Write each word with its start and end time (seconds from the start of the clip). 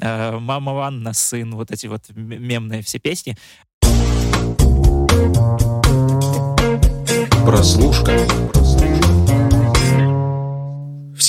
э, 0.00 0.38
«Мама 0.38 0.74
Ванна», 0.74 1.12
«Сын», 1.12 1.54
вот 1.54 1.70
эти 1.70 1.86
вот 1.86 2.04
мемные 2.14 2.82
все 2.82 2.98
песни. 2.98 3.36
Прослушка. 7.44 8.59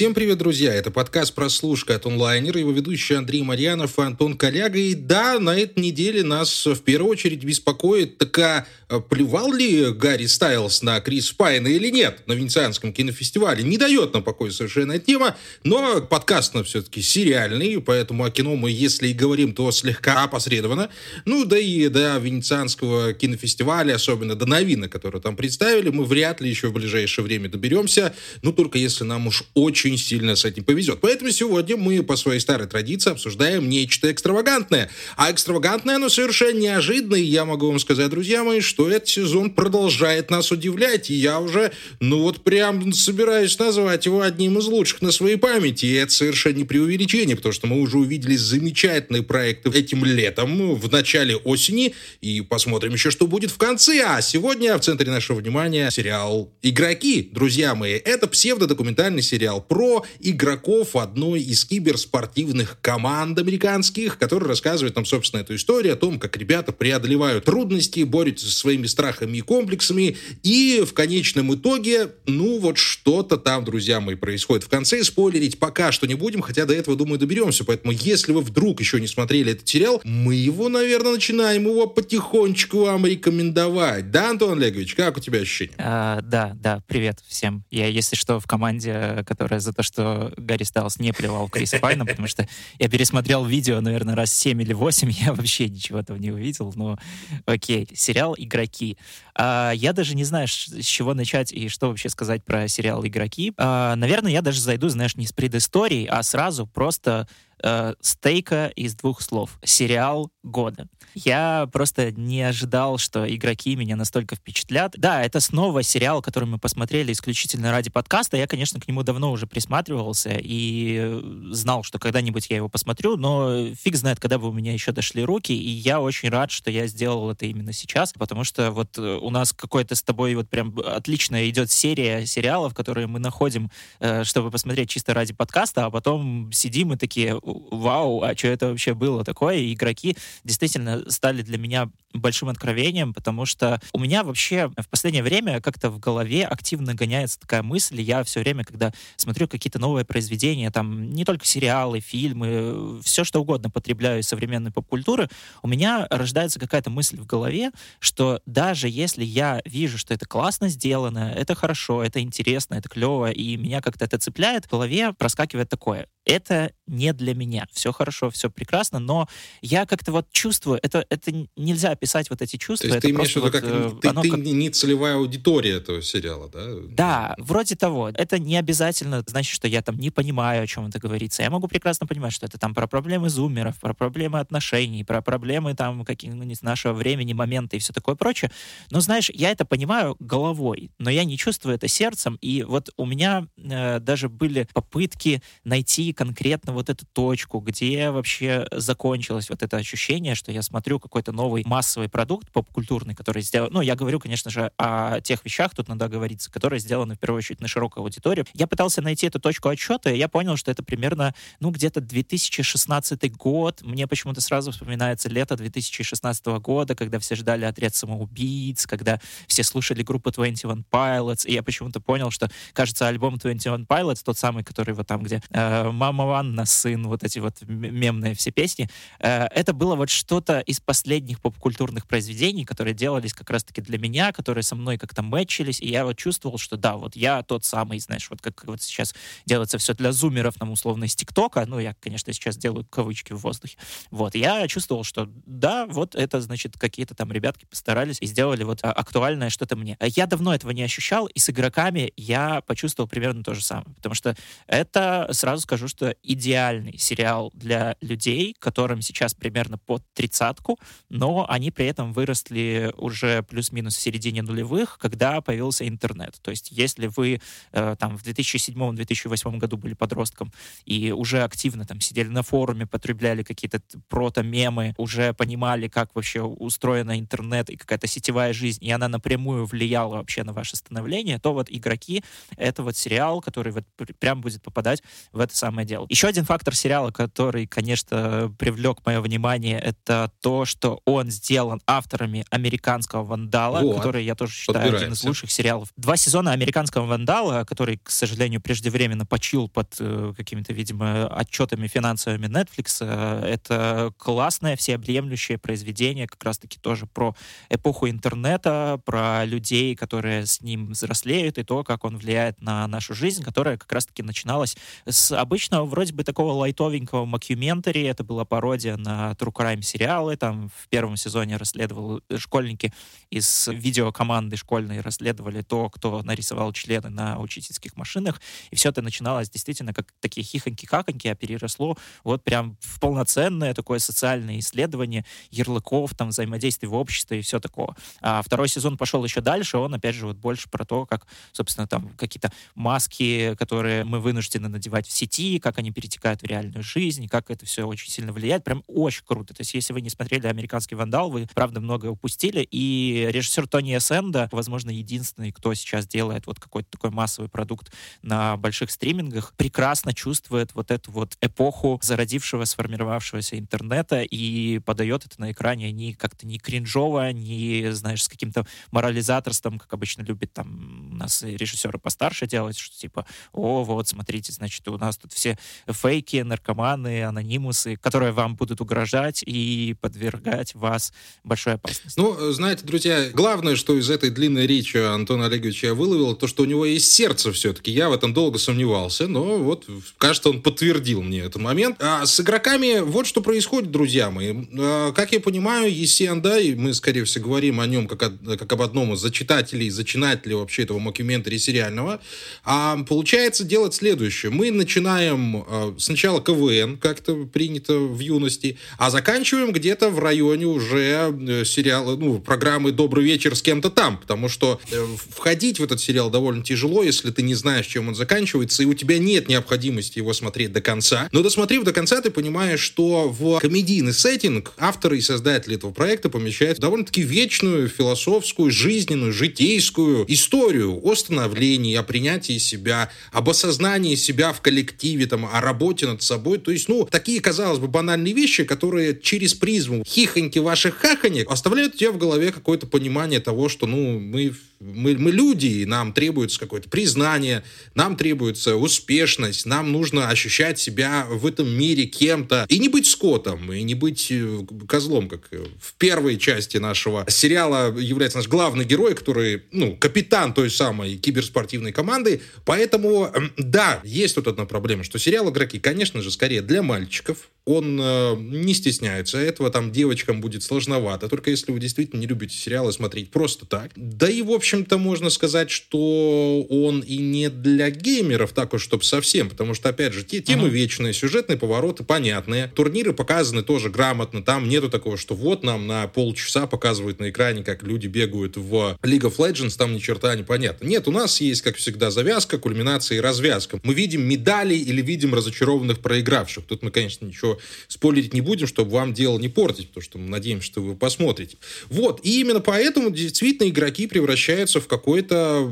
Всем 0.02 0.16
привет, 0.16 0.40
друзья! 0.40 0.74
Это 0.74 0.90
подкаст 0.90 1.36
«Прослушка» 1.36 1.94
от 1.94 2.08
онлайнера, 2.08 2.60
его 2.60 2.72
ведущий 2.72 3.14
Андрей 3.14 3.44
Марьянов 3.44 4.00
и 4.00 4.02
Антон 4.02 4.36
Коляга. 4.36 4.80
И 4.80 4.96
да, 4.96 5.38
на 5.38 5.56
этой 5.56 5.80
неделе 5.80 6.24
нас 6.24 6.66
в 6.66 6.82
первую 6.82 7.12
очередь 7.12 7.44
беспокоит 7.44 8.18
такая 8.18 8.66
а 8.92 9.00
плевал 9.00 9.54
ли 9.54 9.92
Гарри 9.92 10.26
Стайлс 10.26 10.82
на 10.82 11.00
Крис 11.00 11.32
Пайна 11.32 11.70
или 11.70 11.90
нет 11.90 12.24
на 12.26 12.34
Венецианском 12.34 12.92
кинофестивале. 12.92 13.64
Не 13.64 13.78
дает 13.78 14.14
нам 14.14 14.22
покоя 14.22 14.52
совершенно 14.52 15.00
тема, 15.00 15.38
но 15.64 16.02
подкаст 16.02 16.54
нам 16.56 16.66
все-таки 16.66 17.02
сериальный, 17.02 17.80
поэтому 17.80 18.26
о 18.26 18.32
кино 18.32 18.58
мы, 18.58 18.70
если 18.70 19.08
и 19.08 19.14
говорим, 19.14 19.54
то 19.54 19.72
слегка 19.72 20.24
опосредованно. 20.24 20.90
Ну, 21.24 21.46
да 21.46 21.58
и 21.58 21.88
до 21.88 22.18
Венецианского 22.18 23.14
кинофестиваля, 23.14 23.94
особенно 23.96 24.36
до 24.36 24.46
новинок, 24.46 24.92
которые 24.92 25.22
там 25.22 25.38
представили, 25.38 25.90
мы 25.90 26.04
вряд 26.04 26.42
ли 26.42 26.50
еще 26.50 26.68
в 26.68 26.74
ближайшее 26.74 27.24
время 27.24 27.48
доберемся, 27.48 28.14
ну, 28.42 28.52
только 28.52 28.78
если 28.78 29.06
нам 29.06 29.28
уж 29.28 29.46
очень 29.54 29.91
сильно 29.98 30.36
с 30.36 30.46
этим 30.46 30.64
повезет. 30.64 31.00
Поэтому 31.02 31.32
сегодня 31.32 31.78
мы 31.78 32.04
по 32.04 32.16
своей 32.16 32.40
старой 32.40 32.68
традиции 32.68 33.12
обсуждаем 33.12 33.70
нечто 33.70 34.12
экстравагантное. 34.12 34.90
А 35.18 35.32
экстравагантное 35.32 35.96
оно 35.96 36.10
совершенно 36.10 36.60
неожиданное, 36.60 37.20
и 37.20 37.26
я 37.26 37.46
могу 37.46 37.68
вам 37.68 37.80
сказать, 37.80 38.10
друзья 38.10 38.44
мои, 38.44 38.62
что 38.62 38.90
этот 38.90 39.08
сезон 39.08 39.52
продолжает 39.52 40.30
нас 40.30 40.52
удивлять, 40.52 41.10
и 41.10 41.16
я 41.16 41.40
уже, 41.40 41.72
ну 42.00 42.22
вот 42.22 42.44
прям 42.44 42.92
собираюсь 42.94 43.58
назвать 43.60 44.06
его 44.06 44.22
одним 44.22 44.58
из 44.58 44.66
лучших 44.66 45.02
на 45.02 45.12
своей 45.12 45.38
памяти, 45.38 45.86
и 45.86 45.94
это 45.94 46.12
совершенно 46.12 46.58
не 46.58 46.64
преувеличение, 46.64 47.36
потому 47.36 47.54
что 47.54 47.68
мы 47.68 47.80
уже 47.82 47.98
увидели 47.98 48.36
замечательные 48.36 49.24
проекты 49.24 49.70
этим 49.70 50.06
летом, 50.06 50.76
в 50.76 50.92
начале 50.92 51.36
осени, 51.36 51.94
и 52.22 52.42
посмотрим 52.42 52.94
еще, 52.94 53.12
что 53.12 53.28
будет 53.28 53.52
в 53.52 53.58
конце, 53.58 54.04
а 54.06 54.22
сегодня 54.22 54.78
в 54.78 54.82
центре 54.82 55.10
нашего 55.10 55.38
внимания 55.38 55.90
сериал 55.92 56.52
«Игроки». 56.62 57.30
Друзья 57.32 57.76
мои, 57.76 57.94
это 57.94 58.28
псевдодокументальный 58.28 59.22
сериал 59.22 59.62
про 59.62 59.81
игроков 60.20 60.96
одной 60.96 61.42
из 61.42 61.66
киберспортивных 61.66 62.78
команд 62.82 63.38
американских, 63.40 64.18
который 64.18 64.48
рассказывает 64.48 64.96
нам, 64.96 65.06
собственно, 65.06 65.42
эту 65.42 65.56
историю 65.56 65.94
о 65.94 65.96
том, 65.96 66.20
как 66.20 66.38
ребята 66.38 66.72
преодолевают 66.72 67.46
трудности, 67.46 68.02
борются 68.02 68.46
со 68.48 68.58
своими 68.58 68.88
страхами 68.88 69.38
и 69.38 69.42
комплексами, 69.42 70.18
и 70.44 70.84
в 70.86 70.94
конечном 70.94 71.54
итоге, 71.56 72.12
ну 72.26 72.60
вот 72.60 72.78
что-то 72.78 73.38
там, 73.38 73.64
друзья 73.64 74.00
мои, 74.00 74.16
происходит. 74.16 74.64
В 74.66 74.70
конце 74.70 75.04
спойлерить 75.04 75.60
пока 75.60 75.92
что 75.92 76.08
не 76.08 76.16
будем, 76.16 76.42
хотя 76.42 76.66
до 76.66 76.74
этого, 76.74 76.98
думаю, 76.98 77.20
доберемся, 77.20 77.64
поэтому 77.64 77.94
если 77.94 78.32
вы 78.34 78.42
вдруг 78.42 78.80
еще 78.80 79.00
не 79.00 79.08
смотрели 79.08 79.54
этот 79.54 79.68
сериал, 79.68 80.02
мы 80.04 80.36
его, 80.36 80.70
наверное, 80.70 81.14
начинаем 81.14 81.64
его 81.64 81.88
потихонечку 81.88 82.80
вам 82.86 83.06
рекомендовать. 83.06 84.12
Да, 84.12 84.32
Антон 84.32 84.58
Олегович, 84.60 84.96
как 84.96 85.18
у 85.18 85.20
тебя 85.20 85.40
ощущения? 85.40 85.74
А, 85.78 86.22
да, 86.22 86.56
да, 86.60 86.84
привет 86.88 87.20
всем. 87.28 87.64
Я, 87.72 87.88
если 87.88 88.16
что, 88.16 88.40
в 88.40 88.48
команде, 88.48 89.24
которая 89.26 89.60
за 89.62 89.74
то, 89.74 89.84
что 89.84 90.34
Гарри 90.38 90.64
Стайлс 90.64 91.00
не 91.00 91.12
плевал 91.12 91.50
Криса 91.50 91.80
Пайна, 91.80 92.06
потому 92.06 92.28
что 92.28 92.48
я 92.80 92.90
пересмотрел 92.90 93.46
видео, 93.46 93.82
наверное, 93.82 94.16
раз 94.16 94.34
7 94.34 94.62
или 94.62 94.74
8, 94.74 95.10
я 95.12 95.34
вообще 95.34 95.68
ничего 95.68 96.04
там 96.04 96.20
не 96.20 96.32
увидел, 96.32 96.72
но 96.76 96.98
окей. 97.46 97.88
Сериал 97.94 98.36
«Игра 98.38 98.62
игроки. 98.62 98.98
А, 99.36 99.72
я 99.72 99.94
даже 99.94 100.16
не 100.16 100.24
знаю, 100.24 100.48
с 100.48 100.86
чего 100.86 101.14
начать 101.14 101.52
и 101.52 101.70
что 101.70 101.88
вообще 101.88 102.10
сказать 102.10 102.44
про 102.44 102.68
сериал 102.68 103.06
«Игроки». 103.06 103.54
А, 103.58 103.96
наверное, 103.96 104.32
я 104.32 104.42
даже 104.42 104.62
зайду, 104.62 104.90
знаешь, 104.90 105.16
не 105.16 105.26
с 105.26 105.34
предысторией, 105.34 106.06
а 106.08 106.22
сразу 106.24 106.68
просто 106.68 107.28
э, 107.64 107.94
стейка 108.02 108.68
из 108.76 108.96
двух 108.96 109.22
слов. 109.22 109.60
Сериал 109.64 110.30
года. 110.44 110.88
Я 111.14 111.70
просто 111.72 112.12
не 112.12 112.42
ожидал, 112.42 112.98
что 112.98 113.26
игроки 113.34 113.76
меня 113.76 113.96
настолько 113.96 114.36
впечатлят. 114.36 114.94
Да, 114.98 115.24
это 115.24 115.40
снова 115.40 115.84
сериал, 115.84 116.22
который 116.22 116.46
мы 116.46 116.58
посмотрели 116.58 117.12
исключительно 117.12 117.72
ради 117.72 117.90
подкаста. 117.90 118.38
Я, 118.38 118.48
конечно, 118.48 118.80
к 118.80 118.88
нему 118.88 119.04
давно 119.04 119.32
уже 119.32 119.46
присматривался 119.46 120.32
и 120.34 121.22
знал, 121.52 121.84
что 121.84 122.00
когда-нибудь 122.00 122.50
я 122.50 122.58
его 122.58 122.70
посмотрю, 122.70 123.18
но 123.18 123.74
фиг 123.76 123.96
знает, 123.96 124.20
когда 124.20 124.40
бы 124.40 124.50
у 124.50 124.54
меня 124.54 124.74
еще 124.74 124.92
дошли 124.92 125.24
руки, 125.24 125.52
и 125.54 125.70
я 125.70 126.02
очень 126.02 126.30
рад, 126.30 126.52
что 126.52 126.72
я 126.72 126.88
сделал 126.88 127.30
это 127.30 127.46
именно 127.46 127.74
сейчас, 127.74 128.14
потому 128.14 128.44
что 128.44 128.72
вот 128.72 128.98
э, 128.98 129.18
у 129.22 129.30
нас 129.30 129.54
какой-то 129.54 129.96
с 129.96 130.04
тобой 130.04 130.36
вот 130.36 130.50
прям 130.50 130.78
отличная 130.80 131.50
идет 131.50 131.72
серия 131.72 132.26
сериалов, 132.26 132.74
которые 132.74 133.08
мы 133.08 133.20
находим, 133.20 133.70
э, 134.00 134.24
чтобы 134.24 134.50
посмотреть 134.50 134.90
чисто 134.90 135.14
ради 135.14 135.34
подкаста, 135.34 135.86
а 135.86 135.92
потом 135.92 136.52
сидим 136.52 136.94
и 136.94 136.98
такие, 136.98 137.40
вау, 137.44 138.24
а 138.24 138.36
что 138.36 138.48
это 138.48 138.70
вообще 138.70 138.94
было 138.94 139.24
такое? 139.24 139.58
И 139.58 139.74
игроки 139.74 140.18
действительно 140.44 141.10
стали 141.10 141.42
для 141.42 141.58
меня 141.58 141.90
большим 142.14 142.50
откровением, 142.50 143.14
потому 143.14 143.46
что 143.46 143.82
у 143.94 144.00
меня 144.00 144.24
вообще 144.24 144.72
в 144.78 144.90
последнее 144.90 145.24
время 145.24 145.62
как-то 145.62 145.90
в 145.90 146.00
голове 146.00 146.46
активно 146.46 146.94
гоняется 146.94 147.40
такая 147.40 147.64
мысль, 147.64 148.02
я 148.02 148.24
все 148.24 148.42
время, 148.42 148.64
когда 148.64 148.92
смотрю 149.16 149.48
какие-то 149.48 149.80
новые 149.80 150.06
произведения, 150.06 150.72
там 150.72 151.12
не 151.12 151.26
только 151.26 151.46
сериалы, 151.46 152.00
фильмы, 152.00 153.02
все 153.04 153.24
что 153.24 153.42
угодно 153.42 153.70
потребляю 153.70 154.20
из 154.20 154.28
современной 154.28 154.72
поп-культуры, 154.72 155.30
у 155.62 155.68
меня 155.68 156.08
рождается 156.10 156.60
какая-то 156.60 156.90
мысль 156.90 157.18
в 157.18 157.26
голове, 157.26 157.72
что 158.00 158.42
даже 158.46 158.90
если 158.90 159.24
я 159.24 159.62
вижу, 159.66 159.98
что 159.98 160.14
это 160.14 160.26
классно 160.26 160.70
сделано, 160.70 161.34
это 161.36 161.56
хорошо, 161.56 162.04
это 162.04 162.20
интересно, 162.20 162.76
это 162.76 162.90
клево, 162.90 163.32
и 163.32 163.58
меня 163.58 163.82
как-то 163.82 164.06
это 164.06 164.18
цепляет, 164.18 164.66
в 164.66 164.70
голове 164.70 165.14
проскакивает 165.14 165.70
такое 165.70 166.08
это 166.26 166.72
не 166.88 167.14
для 167.14 167.34
меня. 167.34 167.66
Все 167.72 167.92
хорошо, 167.92 168.30
все 168.30 168.50
прекрасно, 168.50 169.00
но 169.00 169.28
я 169.62 169.86
как-то 169.86 170.12
вот 170.12 170.21
чувствую, 170.32 170.80
это, 170.82 171.06
это 171.10 171.32
нельзя 171.56 171.92
описать 171.92 172.30
вот 172.30 172.42
эти 172.42 172.58
чувства. 172.58 172.90
То 172.90 172.96
есть 172.96 173.02
ты 173.02 173.12
имеешь 173.12 173.32
в 173.32 173.36
виду, 173.36 173.46
вот, 173.46 173.52
как, 173.52 173.64
э, 173.64 173.92
ты, 174.02 174.08
оно 174.10 174.22
ты 174.22 174.30
как... 174.30 174.40
не 174.40 174.70
целевая 174.70 175.16
аудитория 175.16 175.78
этого 175.78 176.02
сериала, 176.02 176.50
да? 176.50 176.66
Да, 176.90 177.36
вроде 177.38 177.76
того. 177.76 178.10
Это 178.10 178.40
не 178.40 178.58
обязательно 178.58 179.24
значит, 179.28 179.54
что 179.54 179.68
я 179.68 179.82
там 179.82 179.98
не 179.98 180.10
понимаю, 180.10 180.64
о 180.64 180.68
чем 180.68 180.88
это 180.88 181.00
говорится. 181.00 181.44
Я 181.44 181.50
могу 181.50 181.68
прекрасно 181.68 182.08
понимать, 182.08 182.34
что 182.34 182.46
это 182.46 182.58
там 182.58 182.74
про 182.74 182.88
проблемы 182.88 183.30
зумеров, 183.30 183.80
про 183.80 183.94
проблемы 183.94 184.40
отношений, 184.40 185.04
про 185.04 185.22
проблемы 185.22 185.76
там 185.76 186.06
каких 186.06 186.34
ну, 186.34 186.52
нашего 186.62 186.94
времени, 186.94 187.34
момента 187.34 187.76
и 187.76 187.80
все 187.80 187.94
такое 187.94 188.16
прочее. 188.16 188.52
Но 188.90 189.00
знаешь, 189.00 189.30
я 189.34 189.52
это 189.52 189.66
понимаю 189.66 190.16
головой, 190.20 190.92
но 191.00 191.10
я 191.10 191.24
не 191.24 191.38
чувствую 191.38 191.76
это 191.76 191.88
сердцем. 191.88 192.38
И 192.42 192.64
вот 192.64 192.90
у 192.98 193.06
меня 193.06 193.48
э, 193.58 194.00
даже 194.00 194.30
были 194.30 194.68
попытки 194.74 195.42
найти 195.64 196.14
конкретно 196.14 196.74
вот 196.74 196.90
эту 196.90 197.06
точку, 197.14 197.60
где 197.60 198.12
вообще 198.12 198.68
закончилось 198.72 199.50
вот 199.50 199.64
это 199.64 199.78
ощущение, 199.78 200.11
что 200.36 200.52
я 200.52 200.62
смотрю 200.62 201.00
какой-то 201.00 201.32
новый 201.32 201.64
массовый 201.66 202.10
продукт 202.10 202.52
поп-культурный, 202.52 203.16
который 203.16 203.42
сделан... 203.42 203.72
Ну, 203.72 203.82
я 203.82 203.96
говорю, 203.96 204.20
конечно 204.20 204.52
же, 204.52 204.72
о 204.78 205.22
тех 205.22 205.44
вещах, 205.46 205.74
тут 205.74 205.88
надо 205.88 206.10
говориться, 206.10 206.52
которые 206.52 206.80
сделаны 206.80 207.16
в 207.16 207.20
первую 207.20 207.38
очередь 207.38 207.62
на 207.62 207.68
широкую 207.70 208.04
аудиторию. 208.04 208.46
Я 208.54 208.68
пытался 208.68 209.02
найти 209.02 209.28
эту 209.28 209.40
точку 209.40 209.70
отсчета, 209.70 210.12
и 210.12 210.18
я 210.18 210.28
понял, 210.28 210.58
что 210.58 210.70
это 210.70 210.84
примерно, 210.84 211.34
ну, 211.62 211.72
где-то 211.72 212.02
2016 212.02 213.32
год. 213.38 213.82
Мне 213.84 214.06
почему-то 214.06 214.42
сразу 214.42 214.72
вспоминается 214.72 215.30
лето 215.30 215.56
2016 215.56 216.46
года, 216.60 216.94
когда 216.94 217.20
все 217.20 217.36
ждали 217.36 217.64
отряд 217.64 217.96
самоубийц, 217.96 218.86
когда 218.86 219.22
все 219.48 219.64
слушали 219.64 220.04
группу 220.04 220.32
21 220.32 220.86
Pilots, 220.92 221.48
и 221.48 221.54
я 221.54 221.64
почему-то 221.64 222.02
понял, 222.02 222.32
что, 222.32 222.50
кажется, 222.74 223.08
альбом 223.08 223.38
21 223.38 223.86
Pilots, 223.86 224.22
тот 224.26 224.38
самый, 224.38 224.66
который 224.66 224.94
вот 224.94 225.08
там, 225.08 225.24
где 225.24 225.42
э, 225.52 225.90
«Мама 225.90 226.26
Ванна», 226.26 226.66
«Сын», 226.66 227.08
вот 227.08 227.24
эти 227.24 227.40
вот 227.40 227.62
мемные 227.62 228.36
все 228.36 228.52
песни, 228.52 228.90
э, 229.20 229.46
это 229.46 229.74
было 229.74 229.96
вот 230.02 230.10
что-то 230.10 230.62
из 230.62 230.80
последних 230.80 231.40
поп-культурных 231.42 232.08
произведений, 232.08 232.66
которые 232.66 232.96
делались 232.96 233.34
как 233.34 233.52
раз-таки 233.52 233.82
для 233.82 234.00
меня, 234.00 234.32
которые 234.32 234.64
со 234.64 234.76
мной 234.76 234.98
как-то 234.98 235.22
мэтчились, 235.22 235.80
и 235.80 235.90
я 235.90 236.06
вот 236.06 236.18
чувствовал, 236.18 236.58
что 236.58 236.76
да, 236.76 236.98
вот 236.98 237.16
я 237.16 237.44
тот 237.44 237.66
самый, 237.66 238.00
знаешь, 238.00 238.28
вот 238.32 238.42
как 238.42 238.66
вот 238.66 238.82
сейчас 238.82 239.14
делается 239.46 239.78
все 239.78 239.94
для 239.94 240.12
зумеров, 240.12 240.60
нам 240.60 240.72
условно 240.72 241.04
из 241.04 241.16
ТикТока, 241.16 241.68
ну, 241.68 241.78
я, 241.78 241.94
конечно, 241.94 242.34
сейчас 242.34 242.58
делаю 242.58 242.84
кавычки 242.84 243.34
в 243.34 243.38
воздухе, 243.38 243.78
вот, 244.10 244.34
я 244.34 244.68
чувствовал, 244.68 245.04
что 245.04 245.30
да, 245.46 245.86
вот 245.86 246.16
это, 246.16 246.42
значит, 246.42 246.80
какие-то 246.80 247.14
там 247.14 247.32
ребятки 247.32 247.66
постарались 247.66 248.18
и 248.20 248.26
сделали 248.26 248.64
вот 248.64 248.80
а, 248.82 248.92
актуальное 248.92 249.52
что-то 249.52 249.76
мне. 249.76 249.98
Я 250.02 250.26
давно 250.26 250.56
этого 250.56 250.72
не 250.72 250.82
ощущал, 250.82 251.28
и 251.28 251.38
с 251.38 251.48
игроками 251.52 252.12
я 252.18 252.62
почувствовал 252.62 253.08
примерно 253.08 253.44
то 253.44 253.54
же 253.54 253.64
самое, 253.64 253.94
потому 253.98 254.16
что 254.16 254.36
это, 254.66 255.30
сразу 255.34 255.62
скажу, 255.62 255.88
что 255.88 256.16
идеальный 256.24 256.98
сериал 256.98 257.52
для 257.54 257.98
людей, 258.02 258.56
которым 258.58 259.04
сейчас 259.04 259.36
примерно 259.36 259.78
под 259.92 260.04
тридцатку, 260.14 260.80
но 261.10 261.46
они 261.50 261.70
при 261.70 261.86
этом 261.86 262.14
выросли 262.14 262.94
уже 262.96 263.44
плюс-минус 263.44 263.98
в 263.98 264.00
середине 264.00 264.42
нулевых, 264.42 264.98
когда 264.98 265.42
появился 265.42 265.86
интернет. 265.86 266.40
То 266.42 266.52
есть 266.52 266.72
если 266.72 267.08
вы 267.08 267.42
э, 267.74 267.96
там 268.00 268.18
в 268.18 268.24
2007-2008 268.24 269.58
году 269.58 269.76
были 269.76 269.94
подростком 269.94 270.54
и 270.86 271.12
уже 271.12 271.44
активно 271.44 271.86
там 271.86 272.00
сидели 272.00 272.30
на 272.30 272.42
форуме, 272.42 272.86
потребляли 272.88 273.44
какие-то 273.44 273.82
прото-мемы, 274.08 274.94
уже 274.98 275.34
понимали, 275.34 275.90
как 275.90 276.16
вообще 276.16 276.42
устроена 276.42 277.20
интернет 277.20 277.70
и 277.70 277.76
какая-то 277.76 278.08
сетевая 278.08 278.54
жизнь, 278.54 278.86
и 278.86 278.92
она 278.92 279.10
напрямую 279.10 279.66
влияла 279.66 280.16
вообще 280.16 280.44
на 280.46 280.54
ваше 280.54 280.78
становление, 280.78 281.38
то 281.38 281.54
вот 281.54 281.68
игроки— 281.70 282.24
это 282.56 282.82
вот 282.82 282.96
сериал, 282.96 283.42
который 283.42 283.74
вот 283.74 283.84
прям 284.20 284.40
будет 284.40 284.62
попадать 284.62 285.04
в 285.34 285.42
это 285.42 285.54
самое 285.54 285.86
дело. 285.86 286.06
Еще 286.08 286.30
один 286.30 286.46
фактор 286.46 286.74
сериала, 286.76 287.12
который, 287.12 287.68
конечно, 287.68 288.56
привлек 288.58 289.06
мое 289.06 289.20
внимание, 289.20 289.81
это 289.82 290.32
то, 290.42 290.66
что 290.66 291.02
он 291.06 291.30
сделан 291.30 291.82
авторами 291.88 292.46
американского 292.50 293.24
«Вандала», 293.24 293.82
вот. 293.82 293.98
который 293.98 294.24
я 294.24 294.36
тоже 294.36 294.54
считаю 294.54 294.96
один 294.96 295.14
из 295.14 295.24
лучших 295.24 295.52
сериалов. 295.52 295.90
Два 295.98 296.18
сезона 296.18 296.52
американского 296.52 297.06
«Вандала», 297.06 297.64
который, 297.66 297.98
к 297.98 298.10
сожалению, 298.10 298.62
преждевременно 298.62 299.26
почил 299.26 299.68
под 299.68 299.96
э, 300.00 300.34
какими-то, 300.36 300.74
видимо, 300.74 301.28
отчетами 301.28 301.88
финансовыми 301.88 302.46
Netflix, 302.46 302.98
э, 303.02 303.46
это 303.46 304.14
классное, 304.18 304.76
всеобъемлющее 304.76 305.58
произведение, 305.58 306.28
как 306.28 306.44
раз-таки 306.44 306.80
тоже 306.80 307.06
про 307.06 307.36
эпоху 307.70 308.10
интернета, 308.10 309.02
про 309.06 309.46
людей, 309.46 309.96
которые 309.96 310.46
с 310.46 310.62
ним 310.62 310.92
взрослеют, 310.92 311.58
и 311.58 311.64
то, 311.64 311.84
как 311.84 312.04
он 312.04 312.18
влияет 312.18 312.62
на 312.62 312.88
нашу 312.88 313.14
жизнь, 313.14 313.44
которая 313.44 313.78
как 313.78 313.92
раз-таки 313.92 314.24
начиналась 314.24 314.76
с 315.08 315.32
обычного, 315.32 315.86
вроде 315.86 316.14
бы 316.14 316.24
такого 316.24 316.52
лайтовенького 316.54 317.26
макюментари, 317.26 318.04
это 318.04 318.24
была 318.24 318.46
пародия 318.46 318.98
на 318.98 319.32
True 319.32 319.54
Crime 319.54 319.71
сериалы, 319.80 320.36
там 320.36 320.70
в 320.70 320.90
первом 320.90 321.16
сезоне 321.16 321.56
расследовал 321.56 322.22
школьники 322.38 322.92
из 323.30 323.68
видеокоманды 323.68 324.58
школьной 324.58 325.00
расследовали 325.00 325.62
то, 325.62 325.90
кто 325.90 326.22
нарисовал 326.24 326.74
члены 326.74 327.10
на 327.10 327.40
учительских 327.40 327.96
машинах, 327.96 328.42
и 328.72 328.76
все 328.76 328.90
это 328.90 329.02
начиналось 329.02 329.50
действительно 329.50 329.94
как 329.94 330.08
такие 330.20 330.44
хихоньки-хаконьки, 330.44 331.28
а 331.30 331.36
переросло 331.36 331.98
вот 332.24 332.44
прям 332.44 332.78
в 332.82 333.00
полноценное 333.00 333.74
такое 333.74 334.00
социальное 334.00 334.60
исследование 334.60 335.26
ярлыков, 335.50 336.14
там, 336.16 336.30
взаимодействия 336.30 336.90
в 336.90 336.96
обществе 336.96 337.40
и 337.40 337.42
все 337.42 337.60
такое. 337.60 337.96
А 338.22 338.42
второй 338.42 338.68
сезон 338.68 338.98
пошел 338.98 339.24
еще 339.24 339.42
дальше, 339.42 339.78
он, 339.78 339.94
опять 339.94 340.16
же, 340.16 340.26
вот 340.26 340.38
больше 340.38 340.70
про 340.70 340.84
то, 340.84 341.06
как, 341.06 341.28
собственно, 341.52 341.88
там 341.88 342.10
какие-то 342.18 342.52
маски, 342.76 343.56
которые 343.56 344.04
мы 344.04 344.20
вынуждены 344.20 344.68
надевать 344.68 345.08
в 345.08 345.12
сети, 345.12 345.60
как 345.60 345.78
они 345.78 345.92
перетекают 345.92 346.42
в 346.42 346.46
реальную 346.46 346.84
жизнь, 346.84 347.28
как 347.28 347.52
это 347.52 347.66
все 347.66 347.86
очень 347.86 348.10
сильно 348.10 348.34
влияет. 348.34 348.64
Прям 348.64 348.84
очень 348.88 349.24
круто. 349.26 349.51
То 349.54 349.62
есть, 349.62 349.74
если 349.74 349.94
вы 349.94 350.02
не 350.02 350.10
смотрели 350.10 350.48
«Американский 350.48 350.96
вандал», 350.96 351.30
вы, 351.30 351.48
правда, 351.54 351.80
многое 351.80 352.12
упустили. 352.12 352.68
И 352.70 353.28
режиссер 353.32 353.68
Тони 353.68 353.98
Эссенда, 353.98 354.50
возможно, 354.52 354.90
единственный, 354.90 355.52
кто 355.52 355.74
сейчас 355.74 356.08
делает 356.08 356.48
вот 356.48 356.60
какой-то 356.60 356.90
такой 356.90 357.12
массовый 357.12 357.50
продукт 357.50 357.94
на 358.22 358.58
больших 358.58 358.92
стримингах, 358.92 359.54
прекрасно 359.56 360.14
чувствует 360.14 360.74
вот 360.74 360.92
эту 360.92 361.12
вот 361.12 361.38
эпоху 361.42 362.00
зародившего, 362.02 362.66
сформировавшегося 362.66 363.58
интернета 363.58 364.22
и 364.22 364.80
подает 364.80 365.26
это 365.26 365.40
на 365.40 365.52
экране 365.52 365.92
не 365.92 366.14
как-то 366.14 366.46
не 366.48 366.58
кринжово, 366.58 367.32
не, 367.32 367.92
знаешь, 367.92 368.24
с 368.24 368.28
каким-то 368.28 368.66
морализаторством, 368.92 369.80
как 369.80 369.94
обычно 369.94 370.22
любят 370.24 370.54
там 370.54 371.12
у 371.12 371.16
нас 371.16 371.44
режиссеры 371.44 372.00
постарше 372.00 372.48
делать, 372.48 372.78
что 372.78 372.98
типа, 372.98 373.26
о, 373.52 373.84
вот, 373.84 374.08
смотрите, 374.08 374.52
значит, 374.52 374.88
у 374.88 374.98
нас 374.98 375.18
тут 375.18 375.34
все 375.34 375.58
фейки, 375.88 376.38
наркоманы, 376.38 377.24
анонимусы, 377.24 377.96
которые 377.96 378.32
вам 378.32 378.56
будут 378.56 378.82
угрожать 378.82 379.41
и 379.46 379.96
подвергать 380.00 380.76
вас 380.76 381.14
большой 381.44 381.74
опасности. 381.74 382.20
Ну, 382.20 382.52
знаете, 382.52 382.86
друзья, 382.86 383.30
главное, 383.34 383.76
что 383.76 383.98
из 383.98 384.10
этой 384.10 384.30
длинной 384.30 384.68
речи 384.68 384.98
Антона 384.98 385.46
Олеговича 385.46 385.88
я 385.88 385.94
выловил, 385.94 386.36
то, 386.36 386.48
что 386.48 386.64
у 386.64 386.66
него 386.66 386.86
есть 386.86 387.12
сердце 387.12 387.52
все-таки. 387.52 387.92
Я 387.92 388.10
в 388.10 388.14
этом 388.14 388.34
долго 388.34 388.60
сомневался, 388.60 389.28
но 389.28 389.58
вот, 389.58 389.86
кажется, 390.18 390.50
он 390.50 390.62
подтвердил 390.62 391.22
мне 391.22 391.40
этот 391.42 391.62
момент. 391.62 391.98
А 392.00 392.26
с 392.26 392.40
игроками 392.40 393.00
вот 393.00 393.28
что 393.28 393.42
происходит, 393.42 393.92
друзья 393.92 394.32
мои. 394.32 394.66
А, 394.78 395.12
как 395.12 395.32
я 395.32 395.40
понимаю, 395.40 395.94
Есен, 395.94 396.42
да, 396.42 396.60
и 396.60 396.74
мы, 396.76 396.94
скорее 396.94 397.24
всего, 397.26 397.46
говорим 397.46 397.80
о 397.80 397.88
нем 397.88 398.08
как, 398.08 398.24
о, 398.24 398.58
как 398.58 398.72
об 398.72 398.82
одном 398.82 399.14
из 399.14 399.20
зачитателей, 399.20 399.90
зачинателей 399.90 400.56
вообще 400.56 400.84
этого 400.84 401.00
мокюментари 401.00 401.58
сериального. 401.58 402.20
А 402.64 402.98
получается 403.04 403.64
делать 403.64 403.94
следующее. 403.94 404.52
Мы 404.52 404.72
начинаем 404.72 405.66
а, 405.68 405.96
сначала 405.98 406.42
КВН, 406.42 406.98
как-то 406.98 407.46
принято 407.46 408.00
в 408.00 408.20
юности, 408.20 408.78
а 408.98 409.10
заканчиваем 409.32 409.72
где-то 409.72 410.10
в 410.10 410.20
районе 410.20 410.66
уже 410.66 411.34
э, 411.48 411.64
сериала, 411.64 412.18
ну, 412.18 412.40
программы 412.40 412.92
«Добрый 412.92 413.24
вечер» 413.24 413.56
с 413.56 413.62
кем-то 413.62 413.90
там, 413.90 414.18
потому 414.18 414.50
что 414.50 414.82
э, 414.92 415.06
входить 415.30 415.80
в 415.80 415.84
этот 415.86 416.02
сериал 416.02 416.30
довольно 416.30 416.66
тяжело, 416.66 417.02
если 417.02 417.32
ты 417.32 417.42
не 417.42 417.56
знаешь, 417.56 417.86
чем 417.86 418.10
он 418.10 418.16
заканчивается, 418.16 418.84
и 418.84 418.86
у 418.86 418.94
тебя 418.94 419.20
нет 419.20 419.48
необходимости 419.48 420.18
его 420.18 420.34
смотреть 420.34 420.74
до 420.74 420.82
конца. 420.82 421.30
Но 421.32 421.44
досмотрев 421.44 421.86
до 421.86 421.94
конца, 421.94 422.20
ты 422.20 422.30
понимаешь, 422.30 422.82
что 422.82 423.30
в 423.30 423.60
комедийный 423.60 424.12
сеттинг 424.12 424.74
авторы 424.78 425.20
и 425.20 425.22
создатели 425.22 425.76
этого 425.76 425.92
проекта 425.92 426.28
помещают 426.28 426.80
довольно-таки 426.80 427.22
вечную, 427.22 427.88
философскую, 427.88 428.70
жизненную, 428.70 429.32
житейскую 429.32 430.26
историю 430.28 431.00
о 431.02 431.16
становлении, 431.16 431.96
о 431.96 432.04
принятии 432.04 432.58
себя, 432.58 433.10
об 433.32 433.50
осознании 433.50 434.16
себя 434.16 434.52
в 434.52 434.60
коллективе, 434.60 435.26
там, 435.26 435.46
о 435.46 435.62
работе 435.62 436.06
над 436.06 436.22
собой. 436.22 436.58
То 436.58 436.72
есть, 436.72 436.90
ну, 436.90 437.08
такие, 437.10 437.40
казалось 437.40 437.80
бы, 437.80 437.88
банальные 437.88 438.34
вещи, 438.34 438.66
которые 438.66 439.21
через 439.22 439.54
призму 439.54 440.04
хихоньки 440.06 440.60
ваших 440.60 440.96
хаханек 440.96 441.50
оставляют 441.52 441.96
у 441.96 441.98
тебя 441.98 442.12
в 442.12 442.18
голове 442.18 442.52
какое-то 442.52 442.88
понимание 442.88 443.40
того, 443.40 443.70
что, 443.70 443.88
ну, 443.88 444.20
мы 444.20 444.54
мы, 444.82 445.16
мы 445.18 445.32
люди, 445.32 445.68
и 445.68 445.86
нам 445.86 446.12
требуется 446.12 446.60
какое-то 446.60 446.90
признание, 446.90 447.64
нам 447.94 448.16
требуется 448.16 448.76
успешность, 448.76 449.66
нам 449.66 449.92
нужно 449.92 450.30
ощущать 450.30 450.80
себя 450.80 451.28
в 451.30 451.46
этом 451.46 451.70
мире 451.70 452.06
кем-то. 452.06 452.66
И 452.68 452.80
не 452.80 452.90
быть 452.90 453.06
скотом, 453.06 453.72
и 453.72 453.84
не 453.84 453.94
быть 453.94 454.28
э, 454.32 454.60
козлом, 454.88 455.30
как 455.30 455.50
в 455.80 455.94
первой 455.96 456.38
части 456.38 456.78
нашего 456.78 457.26
сериала 457.30 457.96
является 457.98 458.40
наш 458.40 458.48
главный 458.48 458.86
герой, 458.86 459.16
который, 459.16 459.64
ну, 459.72 459.96
капитан 459.96 460.54
той 460.54 460.70
самой 460.70 461.18
киберспортивной 461.18 461.92
команды. 461.92 462.42
Поэтому, 462.66 463.32
да, 463.58 464.02
есть 464.04 464.36
тут 464.36 464.48
одна 464.48 464.66
проблема, 464.66 465.04
что 465.04 465.20
сериал 465.20 465.50
«Игроки», 465.52 465.80
конечно 465.80 466.22
же, 466.22 466.32
скорее 466.32 466.62
для 466.62 466.82
мальчиков, 466.82 467.50
он 467.66 468.00
э, 468.02 468.36
не 468.38 468.74
стесняется 468.74 469.38
этого, 469.38 469.70
там 469.70 469.92
девочкам 469.92 470.42
будет 470.42 470.64
сложновато, 470.64 471.28
только 471.30 471.52
если 471.52 471.72
вы 471.72 471.80
действительно 471.80 472.20
не 472.20 472.26
любите 472.26 472.56
сериалы 472.56 472.92
смотреть 472.92 473.30
просто 473.30 473.66
так. 473.66 473.92
Да 473.96 474.28
и, 474.28 474.42
в 474.42 474.52
общем-то, 474.72 474.98
можно 474.98 475.30
сказать, 475.30 475.70
что 475.70 476.66
он 476.70 477.02
и 477.02 477.18
не 477.18 477.50
для 477.50 477.90
геймеров 477.90 478.54
так 478.54 478.74
уж, 478.74 478.82
чтобы 478.82 479.04
совсем, 479.04 479.50
потому 479.50 479.74
что, 479.74 479.90
опять 479.90 480.14
же, 480.14 480.24
те, 480.24 480.40
темы 480.40 480.70
uh-huh. 480.70 480.72
вечные, 480.72 481.14
сюжетные 481.14 481.58
повороты 481.58 482.06
понятные, 482.06 482.72
турниры 482.74 483.12
показаны 483.12 483.64
тоже 483.64 483.90
грамотно, 483.90 484.42
там 484.42 484.70
нету 484.70 484.90
такого, 484.90 485.18
что 485.18 485.36
вот 485.36 485.64
нам 485.64 485.88
на 485.88 486.08
полчаса 486.08 486.68
показывают 486.68 487.20
на 487.20 487.30
экране, 487.30 487.66
как 487.66 487.84
люди 487.84 488.08
бегают 488.08 488.56
в 488.56 488.98
League 489.04 489.30
of 489.30 489.36
Legends, 489.38 489.78
там 489.78 489.94
ни 489.94 490.00
черта 490.00 490.34
не 490.38 490.44
понятно. 490.44 490.86
Нет, 490.86 491.06
у 491.10 491.12
нас 491.12 491.42
есть, 491.42 491.62
как 491.64 491.76
всегда, 491.76 492.10
завязка, 492.10 492.58
кульминация 492.58 493.18
и 493.18 493.22
развязка. 493.22 493.82
Мы 493.84 493.94
видим 493.94 494.22
медали 494.22 494.76
или 494.76 495.02
видим 495.02 495.34
разочарованных 495.34 496.00
проигравших. 496.00 496.64
Тут 496.66 496.82
мы, 496.82 496.92
конечно, 496.92 497.26
ничего 497.26 497.60
спойлерить 497.90 498.34
не 498.34 498.42
будем, 498.42 498.68
чтобы 498.68 498.92
вам 498.92 499.14
дело 499.14 499.38
не 499.38 499.50
портить, 499.50 499.90
потому 499.90 500.04
что 500.04 500.18
мы 500.18 500.30
надеемся, 500.30 500.68
что 500.68 500.82
вы 500.82 500.96
посмотрите. 500.96 501.58
Вот, 501.90 502.22
и 502.24 502.40
именно 502.40 502.62
поэтому 502.62 503.12
действительно 503.12 503.68
игроки 503.68 504.08
превращаются 504.08 504.61
в 504.66 504.88
какой-то 504.88 505.70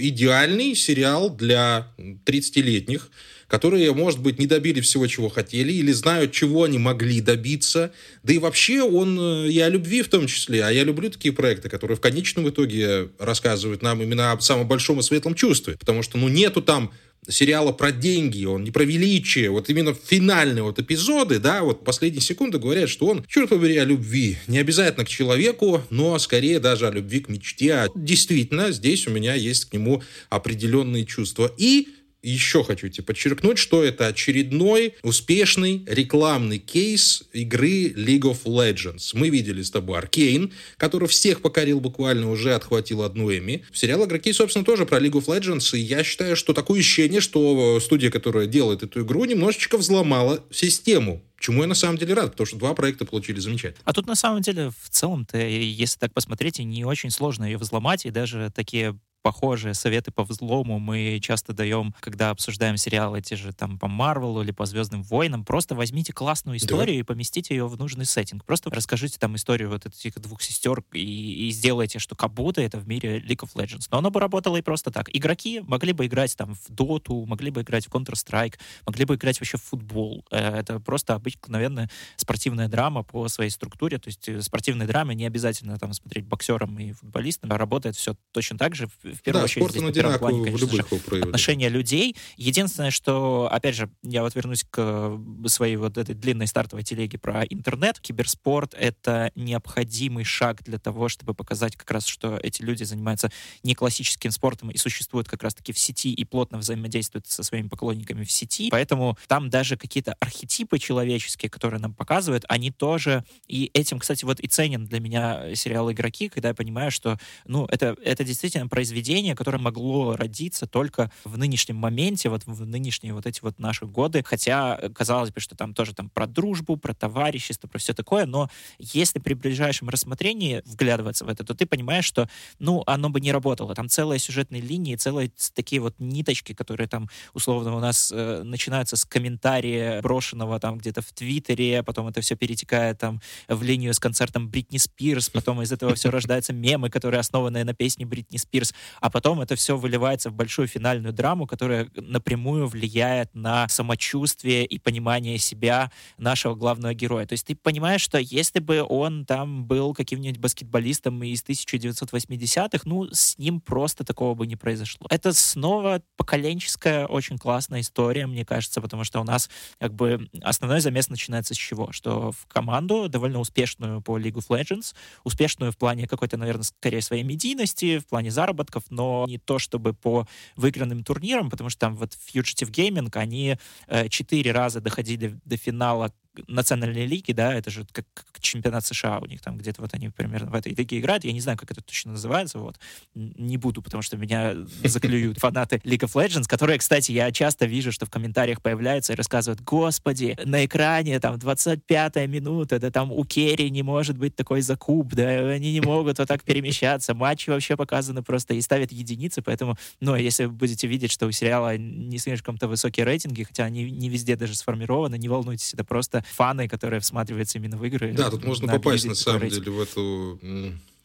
идеальный 0.00 0.74
сериал 0.74 1.30
для 1.30 1.88
30-летних, 1.98 3.10
которые, 3.46 3.92
может 3.92 4.20
быть, 4.20 4.38
не 4.38 4.46
добили 4.46 4.80
всего, 4.80 5.06
чего 5.08 5.28
хотели, 5.28 5.72
или 5.72 5.90
знают, 5.90 6.32
чего 6.32 6.64
они 6.64 6.78
могли 6.78 7.20
добиться. 7.20 7.92
Да 8.22 8.32
и 8.32 8.38
вообще 8.38 8.82
он 8.82 9.18
э, 9.18 9.48
и 9.48 9.58
о 9.58 9.68
любви 9.68 10.02
в 10.02 10.08
том 10.08 10.28
числе. 10.28 10.64
А 10.64 10.70
я 10.70 10.84
люблю 10.84 11.10
такие 11.10 11.34
проекты, 11.34 11.68
которые 11.68 11.96
в 11.96 12.00
конечном 12.00 12.48
итоге 12.48 13.08
рассказывают 13.18 13.82
нам 13.82 14.00
именно 14.02 14.30
о 14.30 14.40
самом 14.40 14.68
большом 14.68 15.00
и 15.00 15.02
светлом 15.02 15.34
чувстве. 15.34 15.76
Потому 15.76 16.02
что, 16.02 16.16
ну, 16.16 16.28
нету 16.28 16.62
там 16.62 16.92
сериала 17.30 17.72
про 17.72 17.92
деньги, 17.92 18.44
он 18.44 18.64
не 18.64 18.70
про 18.70 18.84
величие, 18.84 19.50
вот 19.50 19.68
именно 19.70 19.94
финальные 19.94 20.62
вот 20.62 20.78
эпизоды, 20.78 21.38
да, 21.38 21.62
вот 21.62 21.84
последние 21.84 22.22
секунды 22.22 22.58
говорят, 22.58 22.88
что 22.88 23.06
он, 23.06 23.24
черт 23.28 23.50
побери, 23.50 23.76
о 23.76 23.84
любви. 23.84 24.38
Не 24.46 24.58
обязательно 24.58 25.04
к 25.04 25.08
человеку, 25.08 25.82
но 25.90 26.18
скорее 26.18 26.60
даже 26.60 26.86
о 26.86 26.90
любви 26.90 27.20
к 27.20 27.28
мечте. 27.28 27.74
А 27.74 27.86
действительно, 27.94 28.72
здесь 28.72 29.06
у 29.06 29.10
меня 29.10 29.34
есть 29.34 29.66
к 29.66 29.72
нему 29.72 30.02
определенные 30.28 31.04
чувства. 31.04 31.52
И 31.56 31.88
еще 32.22 32.62
хочу 32.64 32.88
тебе 32.88 33.04
подчеркнуть, 33.04 33.58
что 33.58 33.82
это 33.82 34.08
очередной 34.08 34.94
успешный 35.02 35.84
рекламный 35.86 36.58
кейс 36.58 37.24
игры 37.32 37.88
League 37.88 38.22
of 38.22 38.44
Legends. 38.44 39.10
Мы 39.14 39.28
видели 39.30 39.62
с 39.62 39.70
тобой 39.70 39.98
Аркейн, 39.98 40.52
который 40.76 41.08
всех 41.08 41.40
покорил 41.40 41.80
буквально, 41.80 42.30
уже 42.30 42.54
отхватил 42.54 43.02
одну 43.02 43.30
Эми. 43.30 43.64
Сериал 43.72 44.04
«Игроки», 44.04 44.32
собственно, 44.32 44.64
тоже 44.64 44.86
про 44.86 44.98
League 44.98 45.12
of 45.12 45.26
Legends, 45.26 45.76
и 45.76 45.80
я 45.80 46.04
считаю, 46.04 46.36
что 46.36 46.52
такое 46.52 46.80
ощущение, 46.80 47.20
что 47.20 47.78
студия, 47.80 48.10
которая 48.10 48.46
делает 48.46 48.82
эту 48.82 49.02
игру, 49.02 49.24
немножечко 49.24 49.78
взломала 49.78 50.44
систему 50.50 51.22
Чему 51.40 51.62
я 51.62 51.68
на 51.68 51.74
самом 51.74 51.96
деле 51.96 52.12
рад, 52.12 52.32
потому 52.32 52.46
что 52.46 52.58
два 52.58 52.74
проекта 52.74 53.06
получили 53.06 53.40
замечательно. 53.40 53.80
А 53.86 53.94
тут 53.94 54.06
на 54.06 54.14
самом 54.14 54.42
деле 54.42 54.70
в 54.78 54.90
целом-то, 54.90 55.38
если 55.38 55.98
так 55.98 56.12
посмотреть, 56.12 56.58
не 56.58 56.84
очень 56.84 57.10
сложно 57.10 57.44
ее 57.44 57.56
взломать, 57.56 58.04
и 58.04 58.10
даже 58.10 58.52
такие 58.54 58.98
похожие 59.22 59.74
советы 59.74 60.10
по 60.10 60.24
взлому 60.24 60.78
мы 60.78 61.18
часто 61.22 61.52
даем, 61.52 61.94
когда 62.00 62.30
обсуждаем 62.30 62.76
сериалы 62.76 63.20
те 63.20 63.36
же 63.36 63.52
там 63.52 63.78
по 63.78 63.88
Марвелу 63.88 64.42
или 64.42 64.50
по 64.50 64.66
Звездным 64.66 65.02
войнам. 65.02 65.44
Просто 65.44 65.74
возьмите 65.74 66.12
классную 66.12 66.58
историю 66.58 66.96
да. 66.96 67.00
и 67.00 67.02
поместите 67.02 67.54
ее 67.54 67.66
в 67.66 67.78
нужный 67.78 68.04
сеттинг. 68.04 68.44
Просто 68.44 68.70
расскажите 68.70 69.18
там 69.18 69.36
историю 69.36 69.70
вот 69.70 69.86
этих 69.86 70.18
двух 70.20 70.42
сестер 70.42 70.82
и, 70.92 71.48
и 71.48 71.50
сделайте, 71.50 71.98
что 71.98 72.14
как 72.14 72.32
будто 72.32 72.60
это 72.60 72.78
в 72.78 72.88
мире 72.88 73.18
League 73.18 73.44
of 73.44 73.54
Legends. 73.54 73.86
Но 73.90 73.98
оно 73.98 74.10
бы 74.10 74.20
работало 74.20 74.56
и 74.56 74.62
просто 74.62 74.90
так. 74.90 75.08
Игроки 75.12 75.60
могли 75.60 75.92
бы 75.92 76.06
играть 76.06 76.36
там 76.36 76.54
в 76.54 76.70
Доту, 76.70 77.24
могли 77.26 77.50
бы 77.50 77.62
играть 77.62 77.86
в 77.86 77.90
Counter-Strike, 77.90 78.54
могли 78.86 79.04
бы 79.04 79.14
играть 79.16 79.40
вообще 79.40 79.58
в 79.58 79.62
футбол. 79.62 80.24
Э, 80.30 80.58
это 80.58 80.80
просто 80.80 81.14
обыкновенная 81.14 81.90
спортивная 82.16 82.68
драма 82.68 83.02
по 83.02 83.28
своей 83.28 83.50
структуре. 83.50 83.98
То 83.98 84.08
есть 84.08 84.28
э, 84.28 84.40
спортивной 84.42 84.86
драме 84.86 85.14
не 85.14 85.26
обязательно 85.26 85.78
там 85.78 85.92
смотреть 85.92 86.26
боксерам 86.26 86.78
и 86.78 86.92
футболистам. 86.92 87.50
Работает 87.50 87.96
все 87.96 88.14
точно 88.32 88.58
так 88.58 88.74
же 88.74 88.88
в 89.14 89.22
первую 89.22 89.42
да, 89.42 89.44
очередь 89.44 89.70
здесь 89.70 89.82
на 89.82 89.92
первом 89.92 90.18
плане, 90.18 90.44
конечно 90.44 90.68
же, 90.68 91.22
отношения 91.22 91.68
людей. 91.68 92.16
Единственное, 92.36 92.90
что, 92.90 93.48
опять 93.50 93.74
же, 93.74 93.90
я 94.02 94.22
вот 94.22 94.34
вернусь 94.34 94.64
к 94.68 95.18
своей 95.46 95.76
вот 95.76 95.98
этой 95.98 96.14
длинной 96.14 96.46
стартовой 96.46 96.84
телеге 96.84 97.18
про 97.18 97.42
интернет. 97.44 98.00
Киберспорт— 98.00 98.74
это 98.78 99.32
необходимый 99.34 100.24
шаг 100.24 100.62
для 100.62 100.78
того, 100.78 101.08
чтобы 101.08 101.34
показать 101.34 101.76
как 101.76 101.90
раз, 101.90 102.06
что 102.06 102.38
эти 102.42 102.62
люди 102.62 102.84
занимаются 102.84 103.30
не 103.62 103.74
классическим 103.74 104.30
спортом 104.30 104.70
и 104.70 104.76
существуют 104.76 105.28
как 105.28 105.42
раз-таки 105.42 105.72
в 105.72 105.78
сети 105.78 106.12
и 106.12 106.24
плотно 106.24 106.58
взаимодействуют 106.58 107.26
со 107.26 107.42
своими 107.42 107.68
поклонниками 107.68 108.24
в 108.24 108.30
сети. 108.30 108.68
Поэтому 108.70 109.16
там 109.26 109.50
даже 109.50 109.76
какие-то 109.76 110.14
архетипы 110.20 110.78
человеческие, 110.78 111.50
которые 111.50 111.80
нам 111.80 111.94
показывают, 111.94 112.44
они 112.48 112.70
тоже... 112.70 113.24
И 113.46 113.70
этим, 113.74 113.98
кстати, 113.98 114.24
вот 114.24 114.40
и 114.40 114.46
ценен 114.46 114.86
для 114.86 115.00
меня 115.00 115.54
сериал 115.54 115.90
«Игроки», 115.90 116.28
когда 116.28 116.48
я 116.48 116.54
понимаю, 116.54 116.90
что, 116.90 117.18
ну, 117.46 117.66
это, 117.66 117.96
это 118.02 118.24
действительно 118.24 118.68
произведение 118.68 118.99
произведение, 119.00 119.34
которое 119.34 119.58
могло 119.58 120.16
родиться 120.16 120.66
только 120.66 121.10
в 121.24 121.38
нынешнем 121.38 121.76
моменте, 121.76 122.28
вот 122.28 122.42
в 122.46 122.66
нынешние 122.66 123.14
вот 123.14 123.26
эти 123.26 123.40
вот 123.42 123.58
наши 123.58 123.86
годы, 123.86 124.22
хотя 124.22 124.78
казалось 124.94 125.30
бы, 125.30 125.40
что 125.40 125.56
там 125.56 125.72
тоже 125.72 125.94
там 125.94 126.10
про 126.10 126.26
дружбу, 126.26 126.76
про 126.76 126.92
товарищество, 126.92 127.66
про 127.66 127.78
все 127.78 127.94
такое, 127.94 128.26
но 128.26 128.48
если 128.78 129.18
при 129.18 129.34
ближайшем 129.34 129.88
рассмотрении 129.88 130.62
вглядываться 130.66 131.24
в 131.24 131.28
это, 131.28 131.44
то 131.44 131.54
ты 131.54 131.66
понимаешь, 131.66 132.04
что, 132.04 132.28
ну, 132.58 132.82
оно 132.86 133.08
бы 133.08 133.20
не 133.20 133.32
работало. 133.32 133.74
Там 133.74 133.88
целая 133.88 134.18
сюжетная 134.18 134.60
линия, 134.60 134.96
целые 134.96 135.30
такие 135.54 135.80
вот 135.80 135.94
ниточки, 135.98 136.52
которые 136.52 136.88
там, 136.88 137.08
условно, 137.32 137.76
у 137.76 137.80
нас 137.80 138.12
э, 138.14 138.42
начинаются 138.44 138.96
с 138.96 139.04
комментария 139.04 140.02
брошенного 140.02 140.60
там 140.60 140.78
где-то 140.78 141.00
в 141.00 141.12
Твиттере, 141.12 141.82
потом 141.82 142.08
это 142.08 142.20
все 142.20 142.36
перетекает 142.36 142.98
там 142.98 143.20
в 143.48 143.62
линию 143.62 143.94
с 143.94 143.98
концертом 143.98 144.48
Бритни 144.50 144.78
Спирс, 144.78 145.30
потом 145.30 145.62
из 145.62 145.72
этого 145.72 145.94
все 145.94 146.10
рождаются 146.10 146.52
мемы, 146.52 146.90
которые 146.90 147.20
основаны 147.20 147.64
на 147.64 147.74
песне 147.74 148.04
Бритни 148.04 148.36
Спирс 148.36 148.74
а 149.00 149.10
потом 149.10 149.40
это 149.40 149.56
все 149.56 149.76
выливается 149.76 150.30
в 150.30 150.34
большую 150.34 150.68
финальную 150.68 151.12
драму, 151.12 151.46
которая 151.46 151.88
напрямую 151.94 152.66
влияет 152.66 153.34
на 153.34 153.68
самочувствие 153.68 154.64
и 154.64 154.78
понимание 154.78 155.38
себя 155.38 155.90
нашего 156.18 156.54
главного 156.54 156.94
героя. 156.94 157.26
То 157.26 157.34
есть 157.34 157.46
ты 157.46 157.54
понимаешь, 157.54 158.00
что 158.00 158.18
если 158.18 158.58
бы 158.60 158.84
он 158.88 159.24
там 159.24 159.64
был 159.64 159.94
каким-нибудь 159.94 160.38
баскетболистом 160.38 161.22
из 161.22 161.42
1980-х, 161.44 162.82
ну, 162.84 163.08
с 163.12 163.38
ним 163.38 163.60
просто 163.60 164.04
такого 164.04 164.34
бы 164.34 164.46
не 164.46 164.56
произошло. 164.56 165.06
Это 165.10 165.32
снова 165.32 166.02
поколенческая, 166.16 167.06
очень 167.06 167.38
классная 167.38 167.80
история, 167.80 168.26
мне 168.26 168.44
кажется, 168.44 168.80
потому 168.80 169.04
что 169.04 169.20
у 169.20 169.24
нас 169.24 169.50
как 169.78 169.94
бы 169.94 170.28
основной 170.42 170.80
замес 170.80 171.08
начинается 171.08 171.54
с 171.54 171.56
чего? 171.56 171.92
Что 171.92 172.32
в 172.32 172.46
команду, 172.46 173.08
довольно 173.08 173.40
успешную 173.40 174.00
по 174.00 174.18
League 174.18 174.34
of 174.34 174.48
Legends, 174.48 174.94
успешную 175.24 175.72
в 175.72 175.78
плане 175.78 176.06
какой-то, 176.06 176.36
наверное, 176.36 176.64
скорее 176.64 177.02
своей 177.02 177.22
медийности, 177.22 177.98
в 177.98 178.06
плане 178.06 178.30
заработков, 178.30 178.79
участников, 178.80 178.84
но 178.90 179.24
не 179.28 179.38
то 179.38 179.58
чтобы 179.58 179.92
по 179.92 180.26
выигранным 180.56 181.04
турнирам, 181.04 181.50
потому 181.50 181.70
что 181.70 181.80
там 181.80 181.96
вот 181.96 182.12
Fugitive 182.12 182.70
Gaming, 182.70 183.10
они 183.14 183.56
э, 183.86 184.08
четыре 184.08 184.52
раза 184.52 184.80
доходили 184.80 185.38
до 185.44 185.56
финала 185.56 186.12
национальной 186.46 187.06
лиги, 187.06 187.32
да, 187.32 187.54
это 187.54 187.70
же 187.70 187.86
как, 187.92 188.06
как 188.14 188.40
чемпионат 188.40 188.84
США 188.84 189.18
у 189.18 189.26
них 189.26 189.40
там 189.40 189.58
где-то 189.58 189.82
вот 189.82 189.94
они 189.94 190.08
примерно 190.08 190.50
в 190.50 190.54
этой 190.54 190.72
лиге 190.74 190.98
играют, 190.98 191.24
я 191.24 191.32
не 191.32 191.40
знаю, 191.40 191.58
как 191.58 191.70
это 191.70 191.82
точно 191.82 192.12
называется, 192.12 192.58
вот, 192.58 192.78
не 193.14 193.56
буду, 193.56 193.82
потому 193.82 194.02
что 194.02 194.16
меня 194.16 194.54
заклюют 194.84 195.38
фанаты 195.40 195.76
League 195.84 196.04
of 196.04 196.12
Legends, 196.14 196.46
которые, 196.46 196.78
кстати, 196.78 197.12
я 197.12 197.30
часто 197.32 197.66
вижу, 197.66 197.92
что 197.92 198.06
в 198.06 198.10
комментариях 198.10 198.62
появляются 198.62 199.12
и 199.12 199.16
рассказывают, 199.16 199.60
господи, 199.62 200.36
на 200.44 200.64
экране 200.64 201.18
там 201.20 201.36
25-я 201.36 202.26
минута, 202.26 202.78
да 202.78 202.90
там 202.90 203.12
у 203.12 203.24
Керри 203.24 203.70
не 203.70 203.82
может 203.82 204.16
быть 204.16 204.36
такой 204.36 204.60
закуп, 204.60 205.14
да, 205.14 205.28
они 205.50 205.72
не 205.72 205.80
могут 205.80 206.18
вот 206.18 206.28
так 206.28 206.42
перемещаться, 206.44 207.14
матчи 207.14 207.50
вообще 207.50 207.76
показаны 207.76 208.22
просто 208.22 208.54
и 208.54 208.60
ставят 208.60 208.92
единицы, 208.92 209.42
поэтому, 209.42 209.76
ну, 210.00 210.14
если 210.14 210.44
вы 210.44 210.52
будете 210.52 210.86
видеть, 210.86 211.10
что 211.10 211.26
у 211.26 211.32
сериала 211.32 211.76
не 211.76 212.18
слишком-то 212.18 212.68
высокие 212.68 213.04
рейтинги, 213.04 213.42
хотя 213.42 213.64
они 213.64 213.90
не 213.90 214.08
везде 214.08 214.36
даже 214.36 214.54
сформированы, 214.54 215.18
не 215.18 215.28
волнуйтесь, 215.28 215.74
это 215.74 215.84
просто 215.84 216.19
фаны, 216.28 216.68
которые 216.68 217.00
всматриваются 217.00 217.58
именно 217.58 217.76
в 217.76 217.84
игры. 217.84 218.12
Да, 218.12 218.30
тут 218.30 218.44
можно 218.44 218.68
попасть 218.72 219.06
на 219.06 219.14
самом 219.14 219.48
деле 219.48 219.70
в 219.70 219.80
эту 219.80 220.38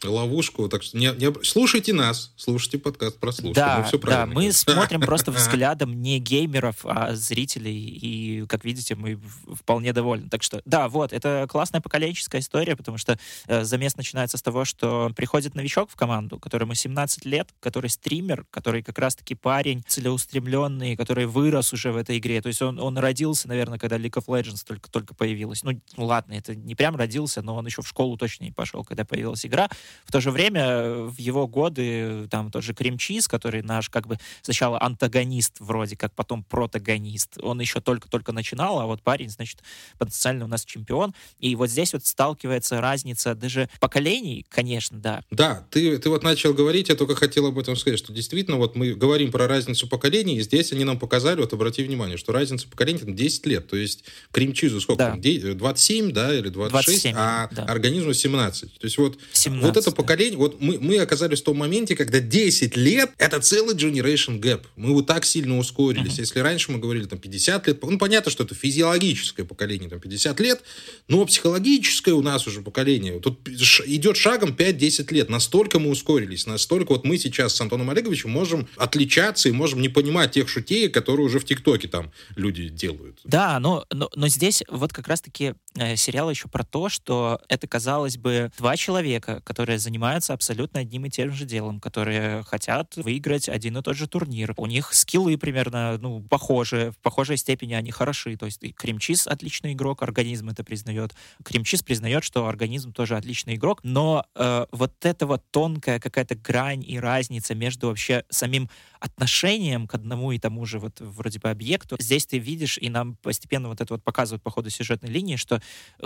ловушку. 0.09 0.67
Так 0.69 0.83
что 0.83 0.97
не, 0.97 1.11
не, 1.17 1.33
слушайте 1.43 1.93
нас, 1.93 2.33
слушайте 2.35 2.77
подкаст 2.77 3.19
прослушайте. 3.19 3.59
Да, 3.59 3.77
мы 3.79 3.83
все 3.85 3.97
да, 3.99 4.25
мы 4.25 4.51
смотрим 4.51 5.01
просто 5.01 5.31
взглядом 5.31 6.01
не 6.01 6.19
геймеров, 6.19 6.85
а 6.85 7.15
зрителей. 7.15 7.75
И, 7.75 8.45
как 8.47 8.65
видите, 8.65 8.95
мы 8.95 9.19
вполне 9.53 9.93
довольны. 9.93 10.29
Так 10.29 10.43
что, 10.43 10.61
да, 10.65 10.89
вот, 10.89 11.13
это 11.13 11.47
классная 11.49 11.81
поколенческая 11.81 12.41
история, 12.41 12.75
потому 12.75 12.97
что 12.97 13.17
э, 13.47 13.63
замес 13.63 13.95
начинается 13.97 14.37
с 14.37 14.41
того, 14.41 14.65
что 14.65 15.11
приходит 15.15 15.55
новичок 15.55 15.89
в 15.89 15.95
команду, 15.95 16.39
которому 16.39 16.73
17 16.73 17.25
лет, 17.25 17.49
который 17.59 17.89
стример, 17.89 18.45
который 18.51 18.83
как 18.83 18.97
раз-таки 18.99 19.35
парень 19.35 19.83
целеустремленный, 19.87 20.95
который 20.95 21.25
вырос 21.25 21.73
уже 21.73 21.91
в 21.91 21.97
этой 21.97 22.17
игре. 22.17 22.41
То 22.41 22.47
есть 22.47 22.61
он, 22.61 22.79
он 22.79 22.97
родился, 22.97 23.47
наверное, 23.47 23.79
когда 23.79 23.97
League 23.97 24.21
of 24.21 24.25
Legends 24.27 24.65
только, 24.65 24.89
только 24.89 25.15
появилась. 25.15 25.63
Ну, 25.63 25.79
ладно, 25.97 26.33
это 26.33 26.55
не 26.55 26.75
прям 26.75 26.95
родился, 26.95 27.41
но 27.41 27.55
он 27.55 27.65
еще 27.65 27.81
в 27.81 27.87
школу 27.87 28.17
точно 28.17 28.45
не 28.45 28.51
пошел, 28.51 28.83
когда 28.83 29.05
появилась 29.05 29.45
игра. 29.45 29.69
В 30.05 30.11
то 30.11 30.21
же 30.21 30.31
время 30.31 30.61
э, 30.61 31.03
в 31.05 31.17
его 31.17 31.47
годы 31.47 32.27
там 32.29 32.51
тот 32.51 32.63
же 32.63 32.73
Кремчиз, 32.73 33.27
который 33.27 33.61
наш 33.61 33.89
как 33.89 34.07
бы 34.07 34.17
сначала 34.41 34.81
антагонист 34.81 35.57
вроде 35.59 35.95
как, 35.95 36.13
потом 36.13 36.43
протагонист, 36.43 37.37
он 37.41 37.59
еще 37.59 37.81
только-только 37.81 38.31
начинал, 38.31 38.79
а 38.79 38.85
вот 38.85 39.01
парень, 39.01 39.29
значит, 39.29 39.61
потенциально 39.97 40.45
у 40.45 40.47
нас 40.47 40.65
чемпион. 40.65 41.13
И 41.39 41.55
вот 41.55 41.69
здесь 41.69 41.93
вот 41.93 42.05
сталкивается 42.05 42.81
разница 42.81 43.35
даже 43.35 43.69
поколений, 43.79 44.45
конечно, 44.49 44.97
да. 44.99 45.23
Да, 45.31 45.65
ты, 45.71 45.97
ты 45.97 46.09
вот 46.09 46.23
начал 46.23 46.53
говорить, 46.53 46.89
я 46.89 46.95
только 46.95 47.15
хотел 47.15 47.47
об 47.47 47.57
этом 47.57 47.75
сказать, 47.75 47.99
что 47.99 48.13
действительно 48.13 48.57
вот 48.57 48.75
мы 48.75 48.93
говорим 48.93 49.31
про 49.31 49.47
разницу 49.47 49.87
поколений, 49.87 50.37
и 50.37 50.41
здесь 50.41 50.71
они 50.71 50.83
нам 50.83 50.99
показали, 50.99 51.39
вот 51.39 51.53
обрати 51.53 51.83
внимание, 51.83 52.17
что 52.17 52.31
разница 52.31 52.67
поколений 52.67 52.99
там 52.99 53.15
10 53.15 53.45
лет, 53.45 53.67
то 53.67 53.75
есть 53.75 54.05
Кремчизу 54.31 54.81
сколько 54.81 54.99
да. 54.99 55.11
там, 55.11 55.21
27, 55.21 56.11
да, 56.11 56.33
или 56.33 56.49
26, 56.49 56.85
27, 56.85 57.15
а 57.17 57.49
да. 57.51 57.63
организму 57.65 58.13
17. 58.13 58.79
То 58.79 58.85
есть 58.85 58.97
вот, 58.97 59.17
17 59.33 59.65
вот 59.65 59.74
это 59.77 59.91
поколение, 59.91 60.37
вот 60.37 60.61
мы, 60.61 60.79
мы 60.79 60.97
оказались 60.99 61.41
в 61.41 61.43
том 61.43 61.57
моменте, 61.57 61.95
когда 61.95 62.19
10 62.19 62.75
лет— 62.77 63.11
это 63.17 63.39
целый 63.39 63.75
generation 63.75 64.39
gap. 64.39 64.63
Мы 64.75 64.93
вот 64.93 65.07
так 65.07 65.25
сильно 65.25 65.57
ускорились. 65.57 66.13
Uh-huh. 66.13 66.21
Если 66.21 66.39
раньше 66.39 66.71
мы 66.71 66.79
говорили 66.79 67.05
там 67.05 67.19
50 67.19 67.67
лет, 67.67 67.83
ну 67.83 67.97
понятно, 67.97 68.31
что 68.31 68.43
это 68.43 68.55
физиологическое 68.55 69.45
поколение, 69.45 69.89
там 69.89 69.99
50 69.99 70.39
лет, 70.39 70.61
но 71.07 71.25
психологическое 71.25 72.13
у 72.13 72.21
нас 72.21 72.47
уже 72.47 72.61
поколение. 72.61 73.19
Тут 73.19 73.47
идет 73.47 74.17
шагом 74.17 74.51
5-10 74.51 75.13
лет. 75.13 75.29
Настолько 75.29 75.79
мы 75.79 75.89
ускорились, 75.89 76.45
настолько 76.45 76.93
вот 76.93 77.05
мы 77.05 77.17
сейчас 77.17 77.55
с 77.55 77.61
Антоном 77.61 77.89
Олеговичем 77.89 78.29
можем 78.29 78.67
отличаться 78.77 79.49
и 79.49 79.51
можем 79.51 79.81
не 79.81 79.89
понимать 79.89 80.31
тех 80.31 80.49
шутей, 80.49 80.89
которые 80.89 81.25
уже 81.25 81.39
в 81.39 81.45
ТикТоке 81.45 81.87
там 81.87 82.11
люди 82.35 82.69
делают. 82.69 83.19
Да, 83.23 83.59
но, 83.59 83.85
но, 83.91 84.09
но 84.15 84.27
здесь 84.27 84.63
вот 84.69 84.93
как 84.93 85.07
раз-таки 85.07 85.55
сериала 85.95 86.29
еще 86.29 86.47
про 86.47 86.63
то, 86.63 86.89
что 86.89 87.39
это, 87.49 87.67
казалось 87.67 88.17
бы, 88.17 88.51
два 88.57 88.77
человека, 88.77 89.41
которые 89.43 89.79
занимаются 89.79 90.33
абсолютно 90.33 90.79
одним 90.79 91.05
и 91.05 91.09
тем 91.09 91.31
же 91.31 91.45
делом, 91.45 91.79
которые 91.79 92.43
хотят 92.43 92.95
выиграть 92.95 93.49
один 93.49 93.77
и 93.77 93.81
тот 93.81 93.95
же 93.95 94.07
турнир. 94.07 94.53
У 94.57 94.65
них 94.65 94.93
скиллы 94.93 95.37
примерно, 95.37 95.97
ну, 95.97 96.21
похожи, 96.21 96.91
в 96.91 96.97
похожей 96.99 97.37
степени 97.37 97.73
они 97.73 97.91
хороши. 97.91 98.37
То 98.37 98.45
есть 98.45 98.61
Кремчиз 98.75 99.27
отличный 99.27 99.73
игрок, 99.73 100.01
организм 100.03 100.49
это 100.49 100.63
признает. 100.63 101.13
Кремчиз 101.43 101.83
признает, 101.83 102.23
что 102.23 102.47
организм 102.47 102.93
тоже 102.93 103.17
отличный 103.17 103.55
игрок, 103.55 103.81
но 103.83 104.25
э, 104.35 104.65
вот 104.71 104.93
эта 105.05 105.25
вот 105.25 105.43
тонкая 105.51 105.99
какая-то 105.99 106.35
грань 106.35 106.83
и 106.85 106.99
разница 106.99 107.55
между 107.55 107.87
вообще 107.87 108.23
самим 108.29 108.69
отношением 108.99 109.87
к 109.87 109.95
одному 109.95 110.31
и 110.31 110.39
тому 110.39 110.65
же 110.65 110.79
вот 110.79 110.99
вроде 110.99 111.39
бы 111.39 111.49
объекту, 111.49 111.95
здесь 111.99 112.25
ты 112.25 112.37
видишь, 112.37 112.77
и 112.77 112.89
нам 112.89 113.15
постепенно 113.15 113.69
вот 113.69 113.81
это 113.81 113.93
вот 113.93 114.03
показывают 114.03 114.43
по 114.43 114.51
ходу 114.51 114.69
сюжетной 114.69 115.09
линии, 115.09 115.35
что 115.35 115.61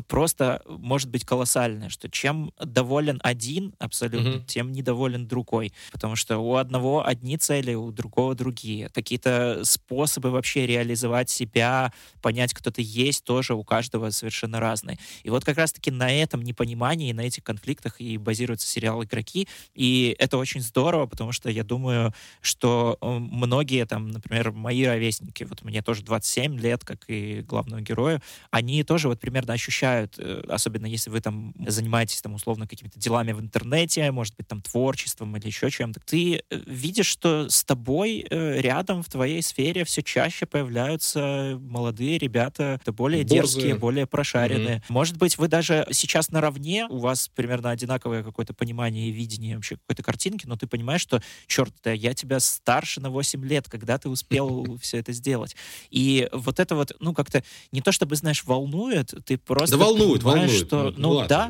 просто 0.08 0.62
может 0.68 1.10
быть 1.10 1.26
колоссальное, 1.26 1.90
что 1.90 2.10
чем 2.10 2.52
доволен 2.60 3.20
один 3.24 3.74
абсолютно, 3.80 4.38
mm-hmm. 4.38 4.46
тем 4.46 4.72
недоволен 4.72 5.28
другой. 5.28 5.74
Потому 5.92 6.16
что 6.16 6.38
у 6.40 6.56
одного 6.56 7.06
одни 7.06 7.38
цели, 7.38 7.74
у 7.74 7.92
другого 7.92 8.36
другие. 8.36 8.90
Какие-то 8.90 9.62
способы 9.64 10.32
вообще 10.32 10.66
реализовать 10.66 11.30
себя, 11.30 11.94
понять, 12.22 12.54
кто 12.54 12.72
ты 12.72 12.82
есть, 12.84 13.24
тоже 13.24 13.54
у 13.54 13.64
каждого 13.64 14.10
совершенно 14.10 14.60
разные. 14.60 14.98
И 15.24 15.30
вот 15.30 15.46
как 15.46 15.58
раз-таки 15.58 15.92
на 15.92 16.12
этом 16.12 16.42
непонимании, 16.42 17.12
на 17.14 17.22
этих 17.22 17.44
конфликтах 17.44 18.02
и 18.02 18.18
базируется 18.18 18.68
сериал 18.68 19.04
«Игроки». 19.04 19.48
И 19.74 20.16
это 20.20 20.38
очень 20.38 20.62
здорово, 20.62 21.06
потому 21.06 21.32
что 21.32 21.50
я 21.50 21.64
думаю, 21.64 22.14
что 22.42 22.89
э, 23.00 23.08
многие 23.20 23.86
там, 23.86 24.10
например, 24.10 24.52
мои 24.52 24.86
ровесники, 24.86 25.44
вот 25.44 25.64
мне 25.64 25.82
тоже 25.82 26.04
27 26.04 26.60
лет, 26.60 26.84
как 26.84 27.06
и 27.08 27.42
главному 27.42 27.82
герою, 27.82 28.22
они 28.52 28.84
тоже 28.84 29.08
вот 29.08 29.20
примерно 29.20 29.54
ощущают, 29.54 30.16
э, 30.18 30.44
особенно 30.48 30.86
если 30.86 31.10
вы 31.10 31.22
там 31.22 31.54
занимаетесь 31.68 32.22
там 32.22 32.34
условно 32.34 32.68
какими-то 32.68 33.00
делами 33.00 33.32
в 33.32 33.40
интернете, 33.40 34.12
может 34.12 34.36
быть 34.36 34.48
там 34.48 34.62
творчеством 34.62 35.36
или 35.38 35.48
еще 35.48 35.70
чем-то, 35.70 36.00
ты 36.06 36.44
э, 36.50 36.62
видишь, 36.66 37.08
что 37.08 37.50
с 37.50 37.64
тобой 37.64 38.26
рядом 38.30 39.04
в 39.04 39.10
твоей 39.10 39.42
сфере 39.42 39.84
все 39.84 40.02
чаще 40.02 40.46
появляются 40.46 41.58
молодые 41.62 42.18
ребята, 42.18 42.80
более 42.88 43.24
Борзые. 43.24 43.42
дерзкие, 43.42 43.76
более 43.76 44.06
прошаренные. 44.06 44.78
Mm-hmm. 44.78 44.84
Может 44.90 45.18
быть, 45.18 45.38
вы 45.38 45.48
даже 45.48 45.88
сейчас 45.92 46.32
наравне, 46.32 46.86
у 46.88 46.98
вас 46.98 47.30
примерно 47.30 47.70
одинаковое 47.70 48.24
какое-то 48.24 48.54
понимание 48.54 49.10
и 49.10 49.12
видение 49.12 49.56
вообще 49.56 49.78
какой-то 49.78 50.04
картинки, 50.04 50.46
но 50.46 50.58
ты 50.58 50.68
понимаешь, 50.68 51.02
что, 51.02 51.22
черт, 51.48 51.74
да, 51.84 51.92
я 51.92 52.14
тебя 52.14 52.40
старше 52.70 53.02
на 53.02 53.10
8 53.10 53.44
лет, 53.46 53.68
когда 53.68 53.98
ты 53.98 54.10
успел 54.10 54.78
все 54.82 54.98
это 54.98 55.12
сделать. 55.12 55.56
И 55.90 56.30
вот 56.32 56.60
это 56.60 56.76
вот, 56.76 56.92
ну, 57.00 57.14
как-то 57.16 57.44
не 57.72 57.82
то 57.82 57.92
чтобы, 57.92 58.16
знаешь, 58.16 58.44
волнует, 58.44 59.12
ты 59.26 59.40
просто 59.40 59.76
Да 59.76 59.84
волнует, 59.84 60.22
волнует. 60.22 60.52
Что, 60.52 60.94
ну, 60.96 61.22
ну 61.22 61.28
да, 61.28 61.50